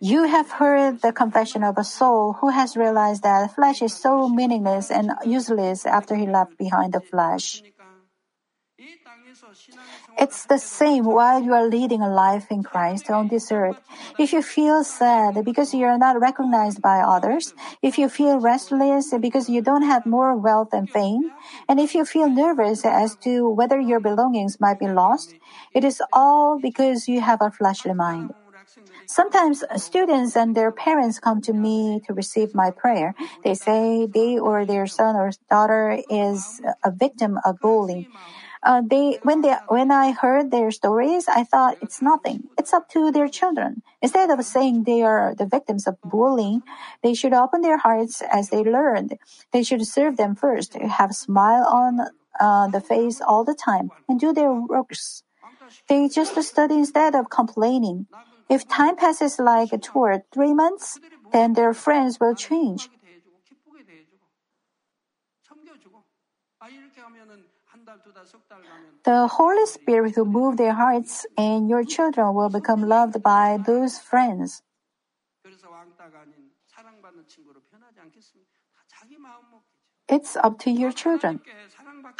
You 0.00 0.24
have 0.24 0.52
heard 0.52 1.02
the 1.02 1.12
confession 1.12 1.64
of 1.64 1.76
a 1.76 1.84
soul 1.84 2.34
who 2.34 2.50
has 2.50 2.76
realized 2.76 3.22
that 3.24 3.54
flesh 3.54 3.82
is 3.82 3.94
so 3.94 4.28
meaningless 4.28 4.90
and 4.90 5.12
useless 5.24 5.86
after 5.86 6.14
he 6.14 6.26
left 6.26 6.56
behind 6.56 6.92
the 6.92 7.00
flesh. 7.00 7.62
It's 10.18 10.46
the 10.46 10.58
same 10.58 11.04
while 11.04 11.42
you 11.42 11.52
are 11.52 11.66
leading 11.66 12.02
a 12.02 12.08
life 12.08 12.46
in 12.50 12.62
Christ 12.62 13.10
on 13.10 13.28
this 13.28 13.50
earth. 13.50 13.78
If 14.18 14.32
you 14.32 14.42
feel 14.42 14.84
sad 14.84 15.44
because 15.44 15.74
you 15.74 15.86
are 15.86 15.98
not 15.98 16.20
recognized 16.20 16.82
by 16.82 17.00
others, 17.00 17.52
if 17.82 17.98
you 17.98 18.08
feel 18.08 18.40
restless 18.40 19.12
because 19.20 19.48
you 19.48 19.62
don't 19.62 19.82
have 19.82 20.06
more 20.06 20.36
wealth 20.36 20.72
and 20.72 20.90
fame, 20.90 21.30
and 21.68 21.80
if 21.80 21.94
you 21.94 22.04
feel 22.04 22.30
nervous 22.30 22.84
as 22.84 23.16
to 23.26 23.48
whether 23.48 23.80
your 23.80 24.00
belongings 24.00 24.60
might 24.60 24.78
be 24.78 24.88
lost, 24.88 25.34
it 25.74 25.84
is 25.84 26.02
all 26.12 26.58
because 26.60 27.08
you 27.08 27.20
have 27.20 27.40
a 27.40 27.50
fleshly 27.50 27.94
mind. 27.94 28.32
Sometimes 29.08 29.64
students 29.76 30.36
and 30.36 30.54
their 30.54 30.70
parents 30.70 31.18
come 31.18 31.40
to 31.40 31.54
me 31.54 32.00
to 32.06 32.12
receive 32.12 32.54
my 32.54 32.70
prayer. 32.70 33.14
They 33.42 33.54
say 33.54 34.06
they 34.06 34.38
or 34.38 34.66
their 34.66 34.86
son 34.86 35.16
or 35.16 35.32
daughter 35.48 35.98
is 36.10 36.60
a 36.84 36.90
victim 36.90 37.38
of 37.42 37.58
bullying. 37.58 38.06
Uh, 38.62 38.82
they 38.84 39.18
when 39.22 39.40
they 39.40 39.54
when 39.68 39.90
I 39.90 40.10
heard 40.12 40.50
their 40.50 40.70
stories, 40.70 41.26
I 41.26 41.44
thought 41.44 41.78
it's 41.80 42.02
nothing. 42.02 42.50
It's 42.58 42.74
up 42.74 42.90
to 42.90 43.10
their 43.10 43.28
children. 43.28 43.82
Instead 44.02 44.28
of 44.30 44.44
saying 44.44 44.84
they 44.84 45.00
are 45.02 45.34
the 45.34 45.46
victims 45.46 45.86
of 45.86 45.96
bullying, 46.04 46.60
they 47.02 47.14
should 47.14 47.32
open 47.32 47.62
their 47.62 47.78
hearts 47.78 48.20
as 48.20 48.50
they 48.50 48.62
learned. 48.62 49.16
They 49.52 49.62
should 49.62 49.86
serve 49.86 50.18
them 50.18 50.34
first, 50.34 50.74
have 50.74 51.14
smile 51.14 51.64
on 51.64 52.00
uh, 52.38 52.68
the 52.68 52.82
face 52.82 53.22
all 53.22 53.42
the 53.42 53.54
time, 53.54 53.90
and 54.06 54.20
do 54.20 54.34
their 54.34 54.52
works. 54.52 55.22
They 55.88 56.08
just 56.08 56.36
study 56.42 56.74
instead 56.74 57.14
of 57.14 57.30
complaining. 57.30 58.06
If 58.48 58.66
time 58.66 58.96
passes 58.96 59.38
like 59.38 59.70
two 59.82 59.98
or 59.98 60.24
three 60.32 60.54
months, 60.54 61.00
then 61.32 61.52
their 61.52 61.74
friends 61.74 62.18
will 62.18 62.34
change. 62.34 62.88
The 69.04 69.26
Holy 69.28 69.66
Spirit 69.66 70.16
will 70.16 70.24
move 70.24 70.56
their 70.56 70.74
hearts, 70.74 71.26
and 71.36 71.68
your 71.68 71.84
children 71.84 72.34
will 72.34 72.48
become 72.48 72.82
loved 72.82 73.22
by 73.22 73.58
those 73.64 73.98
friends. 73.98 74.62
It's 80.08 80.36
up 80.36 80.58
to 80.60 80.70
your 80.70 80.92
children. 80.92 81.40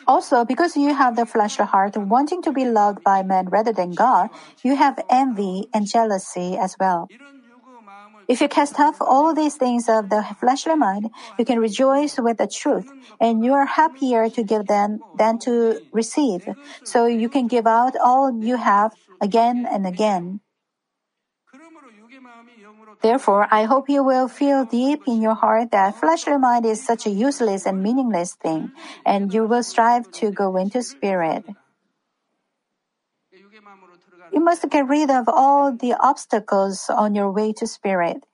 Also, 0.06 0.44
because 0.44 0.76
you 0.76 0.94
have 0.94 1.16
the 1.16 1.26
fleshly 1.26 1.66
heart 1.66 1.96
wanting 1.96 2.42
to 2.42 2.52
be 2.52 2.64
loved 2.64 3.02
by 3.02 3.22
men 3.22 3.48
rather 3.48 3.72
than 3.72 3.92
God, 3.92 4.30
you 4.62 4.76
have 4.76 4.98
envy 5.10 5.68
and 5.72 5.86
jealousy 5.86 6.56
as 6.56 6.76
well. 6.78 7.08
If 8.28 8.42
you 8.42 8.48
cast 8.48 8.78
off 8.78 9.00
all 9.00 9.34
these 9.34 9.56
things 9.56 9.88
of 9.88 10.10
the 10.10 10.22
fleshly 10.38 10.76
mind, 10.76 11.08
you 11.38 11.46
can 11.46 11.58
rejoice 11.58 12.18
with 12.18 12.36
the 12.36 12.46
truth, 12.46 12.92
and 13.20 13.42
you 13.42 13.54
are 13.54 13.64
happier 13.64 14.28
to 14.28 14.42
give 14.42 14.66
than, 14.66 15.00
than 15.16 15.38
to 15.40 15.80
receive. 15.92 16.46
So 16.84 17.06
you 17.06 17.30
can 17.30 17.46
give 17.46 17.66
out 17.66 17.94
all 17.96 18.32
you 18.42 18.56
have 18.56 18.92
again 19.20 19.66
and 19.70 19.86
again. 19.86 20.40
Therefore, 23.00 23.46
I 23.50 23.64
hope 23.64 23.88
you 23.88 24.02
will 24.02 24.26
feel 24.26 24.64
deep 24.64 25.02
in 25.06 25.22
your 25.22 25.34
heart 25.34 25.70
that 25.70 25.94
fleshly 25.94 26.36
mind 26.36 26.66
is 26.66 26.84
such 26.84 27.06
a 27.06 27.10
useless 27.10 27.64
and 27.66 27.82
meaningless 27.82 28.34
thing, 28.34 28.72
and 29.06 29.32
you 29.32 29.46
will 29.46 29.62
strive 29.62 30.10
to 30.18 30.30
go 30.32 30.56
into 30.56 30.82
spirit. 30.82 31.44
You 34.32 34.40
must 34.40 34.68
get 34.68 34.86
rid 34.86 35.10
of 35.10 35.28
all 35.28 35.72
the 35.72 35.94
obstacles 35.94 36.90
on 36.90 37.14
your 37.14 37.30
way 37.30 37.52
to 37.54 37.66
spirit. 37.66 38.24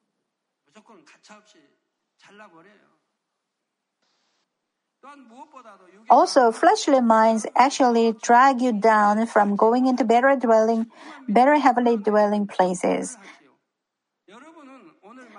Also, 6.11 6.53
fleshly 6.53 7.01
minds 7.01 7.47
actually 7.55 8.13
drag 8.23 8.61
you 8.61 8.73
down 8.73 9.27
from 9.27 9.57
going 9.57 9.87
into 9.87 10.05
better 10.05 10.37
dwelling, 10.37 10.87
better 11.29 11.57
heavenly 11.57 11.97
dwelling 11.97 12.47
places. 12.47 13.17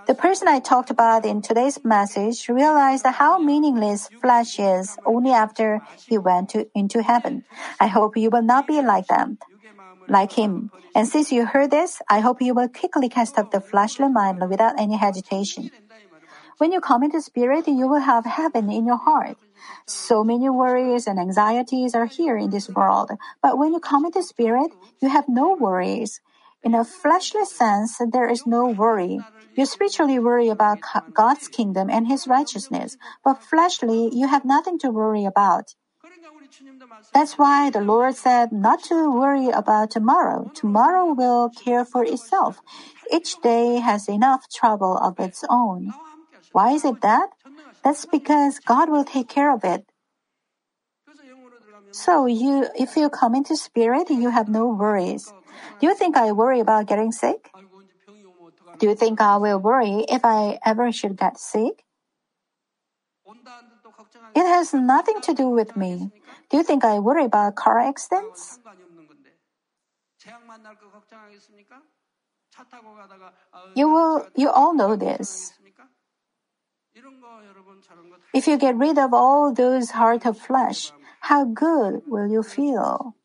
The 0.08 0.14
person 0.14 0.48
I 0.48 0.60
talked 0.60 0.92
about 0.92 1.26
in 1.26 1.42
today's 1.42 1.84
message 1.84 2.48
realized 2.48 3.06
how 3.08 3.40
meaningless 3.40 4.10
flesh 4.22 4.60
is 4.60 4.98
only 5.04 5.32
after 5.32 5.82
he 6.08 6.20
went 6.20 6.50
to, 6.50 6.68
into 6.76 7.02
heaven. 7.02 7.44
I 7.80 7.88
hope 7.88 8.16
you 8.16 8.30
will 8.30 8.44
not 8.44 8.68
be 8.68 8.82
like 8.82 9.08
them, 9.08 9.40
like 10.08 10.34
him. 10.34 10.70
And 10.94 11.08
since 11.08 11.32
you 11.32 11.48
heard 11.48 11.72
this, 11.72 12.04
I 12.08 12.20
hope 12.20 12.40
you 12.40 12.54
will 12.54 12.70
quickly 12.70 13.10
cast 13.10 13.40
off 13.40 13.50
the 13.50 13.62
fleshly 13.62 14.08
mind 14.08 14.48
without 14.48 14.80
any 14.80 14.96
hesitation. 14.96 15.72
When 16.60 16.72
you 16.72 16.82
come 16.82 17.04
into 17.04 17.20
spirit, 17.20 17.68
you 17.68 17.88
will 17.88 18.02
have 18.02 18.26
heaven 18.26 18.70
in 18.70 18.86
your 18.86 18.98
heart. 18.98 19.38
So 19.88 20.24
many 20.24 20.50
worries 20.50 21.08
and 21.08 21.20
anxieties 21.20 21.96
are 21.96 22.06
here 22.06 22.38
in 22.38 22.52
this 22.52 22.70
world, 22.70 23.12
but 23.42 23.58
when 23.58 23.74
you 23.74 23.80
come 23.80 24.06
into 24.06 24.22
spirit, 24.22 24.72
you 25.02 25.10
have 25.10 25.28
no 25.28 25.56
worries. 25.60 26.22
In 26.66 26.74
a 26.74 26.84
fleshly 26.84 27.46
sense, 27.46 28.02
there 28.12 28.28
is 28.28 28.48
no 28.48 28.66
worry. 28.68 29.20
You 29.56 29.68
spiritually 29.68 30.18
worry 30.18 30.50
about 30.50 30.80
God's 31.14 31.48
kingdom 31.48 31.92
and 31.92 32.08
His 32.08 32.26
righteousness, 32.26 32.98
but 33.24 33.44
fleshly, 33.44 34.10
you 34.12 34.28
have 34.28 34.44
nothing 34.44 34.80
to 34.80 34.90
worry 34.90 35.26
about. 35.26 35.76
That's 37.14 37.38
why 37.38 37.70
the 37.70 37.82
Lord 37.82 38.16
said 38.16 38.52
not 38.52 38.82
to 38.90 39.14
worry 39.14 39.50
about 39.50 39.92
tomorrow. 39.92 40.50
Tomorrow 40.56 41.14
will 41.14 41.50
care 41.50 41.86
for 41.86 42.04
itself. 42.04 42.60
Each 43.14 43.40
day 43.42 43.76
has 43.78 44.10
enough 44.10 44.50
trouble 44.50 44.98
of 44.98 45.20
its 45.20 45.46
own. 45.48 45.94
Why 46.52 46.72
is 46.72 46.84
it 46.84 47.02
that? 47.02 47.30
That's 47.84 48.08
because 48.08 48.60
God 48.60 48.90
will 48.90 49.06
take 49.06 49.30
care 49.30 49.54
of 49.54 49.64
it. 49.64 49.86
So 51.92 52.26
you, 52.26 52.68
if 52.76 52.98
you 52.98 53.10
come 53.10 53.36
into 53.36 53.56
spirit, 53.56 54.10
you 54.10 54.30
have 54.32 54.50
no 54.50 54.68
worries. 54.68 55.32
Do 55.80 55.88
you 55.88 55.96
think 55.96 56.18
I 56.18 56.32
worry 56.32 56.60
about 56.60 56.88
getting 56.88 57.12
sick? 57.12 57.52
Do 58.80 58.88
you 58.88 58.96
think 58.96 59.22
I 59.22 59.38
will 59.38 59.60
worry 59.60 60.06
if 60.10 60.26
I 60.26 60.60
ever 60.66 60.92
should 60.92 61.18
get 61.18 61.40
sick? 61.40 61.84
It 64.36 64.46
has 64.46 64.74
nothing 64.74 65.22
to 65.22 65.34
do 65.34 65.48
with 65.50 65.76
me. 65.76 66.12
Do 66.50 66.58
you 66.58 66.64
think 66.64 66.84
I 66.84 67.00
worry 67.00 67.26
about 67.26 67.56
car 67.56 67.80
accidents? 67.80 68.60
You 73.76 73.90
will, 73.90 74.28
you 74.36 74.50
all 74.50 74.74
know 74.74 74.96
this. 74.96 75.54
If 78.34 78.48
you 78.48 78.58
get 78.58 78.76
rid 78.76 78.98
of 78.98 79.14
all 79.14 79.54
those 79.54 79.92
heart 79.92 80.26
of 80.26 80.38
flesh, 80.38 80.92
how 81.22 81.46
good 81.46 82.04
will 82.08 82.28
you 82.28 82.44
feel? 82.44 83.16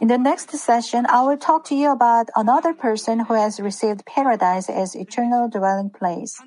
In 0.00 0.08
the 0.08 0.18
next 0.18 0.50
session, 0.50 1.06
I 1.08 1.22
will 1.22 1.36
talk 1.36 1.64
to 1.66 1.74
you 1.74 1.90
about 1.92 2.28
another 2.36 2.74
person 2.74 3.20
who 3.20 3.34
has 3.34 3.60
received 3.60 4.04
paradise 4.06 4.68
as 4.68 4.94
eternal 4.94 5.48
dwelling 5.48 5.90
place. 5.90 6.42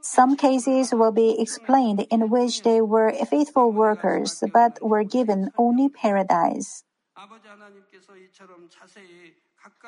Some 0.00 0.36
cases 0.36 0.94
will 0.94 1.12
be 1.12 1.36
explained 1.40 2.06
in 2.10 2.30
which 2.30 2.62
they 2.62 2.80
were 2.80 3.12
faithful 3.26 3.72
workers 3.72 4.42
but 4.52 4.78
were 4.80 5.04
given 5.04 5.50
only 5.58 5.88
paradise. 5.88 6.84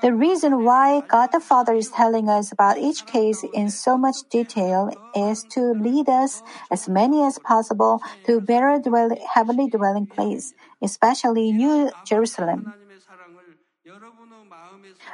The 0.02 0.14
reason 0.14 0.64
why 0.64 1.02
God 1.08 1.28
the 1.30 1.40
Father 1.40 1.74
is 1.74 1.90
telling 1.90 2.28
us 2.28 2.52
about 2.52 2.78
each 2.78 3.04
case 3.04 3.44
in 3.44 3.68
so 3.68 3.98
much 3.98 4.24
detail 4.30 4.88
is 5.14 5.44
to 5.52 5.76
lead 5.76 6.08
us, 6.08 6.42
as 6.70 6.88
many 6.88 7.22
as 7.22 7.38
possible, 7.38 8.00
to 8.24 8.40
better 8.40 8.80
dwell, 8.82 9.10
heavenly 9.34 9.68
dwelling 9.68 10.06
place, 10.06 10.54
especially 10.80 11.52
New 11.52 11.90
Jerusalem. 12.06 12.72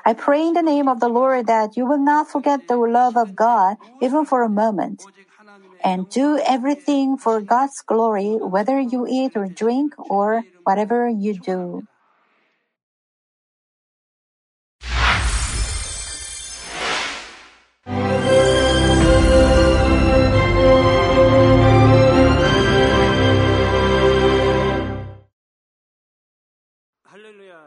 I 0.04 0.14
pray 0.14 0.46
in 0.46 0.54
the 0.54 0.62
name 0.62 0.86
of 0.86 1.00
the 1.00 1.08
Lord 1.08 1.48
that 1.48 1.76
you 1.76 1.84
will 1.84 1.98
not 1.98 2.30
forget 2.30 2.68
the 2.68 2.76
love 2.76 3.16
of 3.16 3.34
God 3.34 3.78
even 4.00 4.24
for 4.24 4.42
a 4.42 4.48
moment. 4.48 5.02
And 5.82 6.08
do 6.08 6.38
everything 6.38 7.18
for 7.18 7.40
God's 7.40 7.82
glory, 7.82 8.38
whether 8.40 8.78
you 8.78 9.06
eat 9.08 9.32
or 9.34 9.48
drink 9.48 9.94
or 9.98 10.44
whatever 10.62 11.08
you 11.08 11.34
do. 11.34 11.82